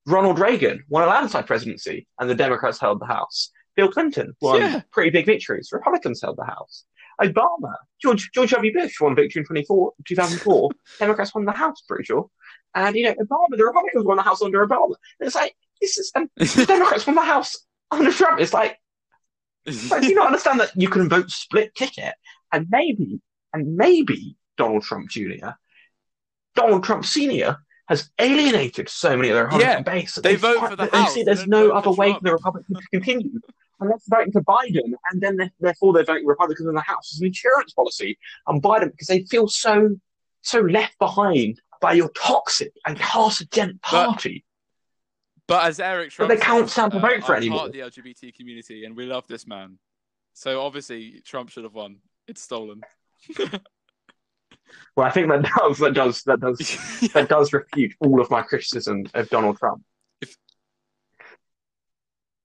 [0.05, 3.51] Ronald Reagan won a landslide presidency, and the Democrats held the House.
[3.75, 4.81] Bill Clinton won Yeah.
[4.91, 5.69] pretty big victories.
[5.71, 6.85] Republicans held the House.
[7.21, 8.73] Obama, George George W.
[8.73, 10.69] Bush won victory in 24, 2004.
[10.99, 12.29] Democrats won the House, pretty sure.
[12.75, 14.95] And you know, Obama, the Republicans won the House under Obama.
[15.19, 18.39] And it's like this is, and the Democrats won the House under Trump.
[18.39, 18.77] It's like
[19.65, 22.13] but do you not understand that you can vote split ticket
[22.51, 23.19] and maybe,
[23.53, 25.49] and maybe Donald Trump Jr.,
[26.55, 27.57] Donald Trump Sr.
[27.87, 30.15] has alienated so many of their Republican Yeah, base.
[30.15, 32.19] that they vote for the that they House, see there's no for other way for
[32.21, 33.39] the Republicans to continue
[33.79, 37.11] unless they voting for Biden, and then they- therefore they're voting Republicans in the House
[37.13, 39.89] as an insurance policy and Biden because they feel so
[40.41, 44.45] so left behind by your toxic and carcinogenic party.
[45.47, 47.59] But as Eric But Trump they can't stand uh, vote for anymore.
[47.59, 49.77] part of the LGBT community, and we love this man.
[50.33, 51.97] So obviously, Trump should have won.
[52.27, 52.81] It's stolen.
[54.95, 56.57] Well, I think that does that does that does
[57.13, 59.83] that does refute all of my criticism of Donald Trump.
[60.21, 60.37] If-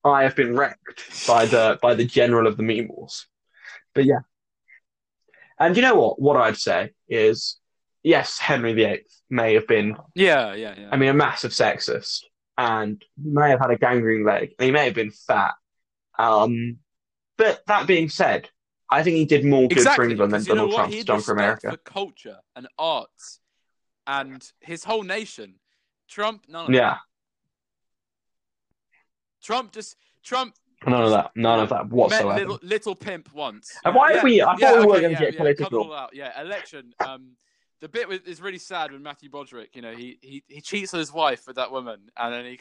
[0.05, 3.27] I have been wrecked by the by the general of the meme wars.
[3.95, 4.21] But yeah.
[5.59, 6.21] And you know what?
[6.21, 7.59] What I'd say is
[8.03, 10.89] yes, Henry VIII may have been yeah, yeah, yeah.
[10.91, 12.21] I mean a massive sexist
[12.59, 15.55] and he may have had a gangrene leg and he may have been fat.
[16.19, 16.79] Um
[17.39, 18.51] but that being said,
[18.91, 20.03] I think he did more good for.
[20.03, 21.71] England than because you know Donald He had done for America.
[21.71, 23.39] For culture and arts,
[24.07, 25.55] and his whole nation.
[26.09, 26.99] Trump, none of Yeah, that.
[29.43, 30.55] Trump just Trump
[30.87, 31.31] none of that.
[31.37, 32.35] None of that whatsoever.
[32.35, 33.73] little, little pimp once.
[33.85, 34.43] And why yeah, have we?
[34.43, 35.93] I thought yeah, we were okay, going to get yeah, cut political.
[35.93, 36.11] out.
[36.15, 36.95] Yeah, election.
[37.05, 37.37] Um,
[37.81, 40.93] the bit with, is really sad when Matthew Broderick, you know, he, he, he cheats
[40.95, 42.61] on his wife with that woman, and then he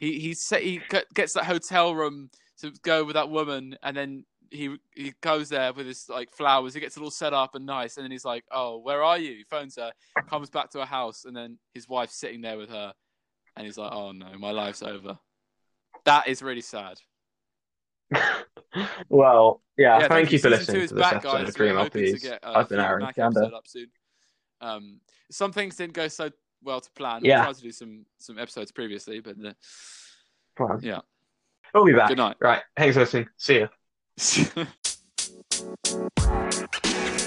[0.00, 0.82] he he he, he
[1.14, 2.30] gets that hotel room
[2.60, 6.74] to go with that woman, and then he he goes there with his like flowers.
[6.74, 9.18] He gets it all set up and nice, and then he's like, "Oh, where are
[9.18, 9.92] you?" He phones her,
[10.28, 12.92] comes back to her house, and then his wife's sitting there with her,
[13.56, 15.18] and he's like, "Oh no, my life's over."
[16.04, 16.98] That is really sad.
[19.08, 21.48] well, yeah, yeah, thank, you for listening to is this back, episode guys.
[21.48, 23.44] of Dream get, uh, I've been Aaron Gander.
[23.54, 23.86] up soon.
[24.60, 25.00] Um,
[25.30, 26.30] some things didn't go so
[26.62, 27.24] well to plan.
[27.24, 27.40] Yeah.
[27.40, 29.36] We tried to do some some episodes previously, but
[30.58, 31.00] Well, Yeah.
[31.74, 32.08] We'll be back.
[32.08, 32.36] good night.
[32.40, 32.62] Right.
[32.76, 33.28] Thanks for listening.
[33.36, 34.66] See you.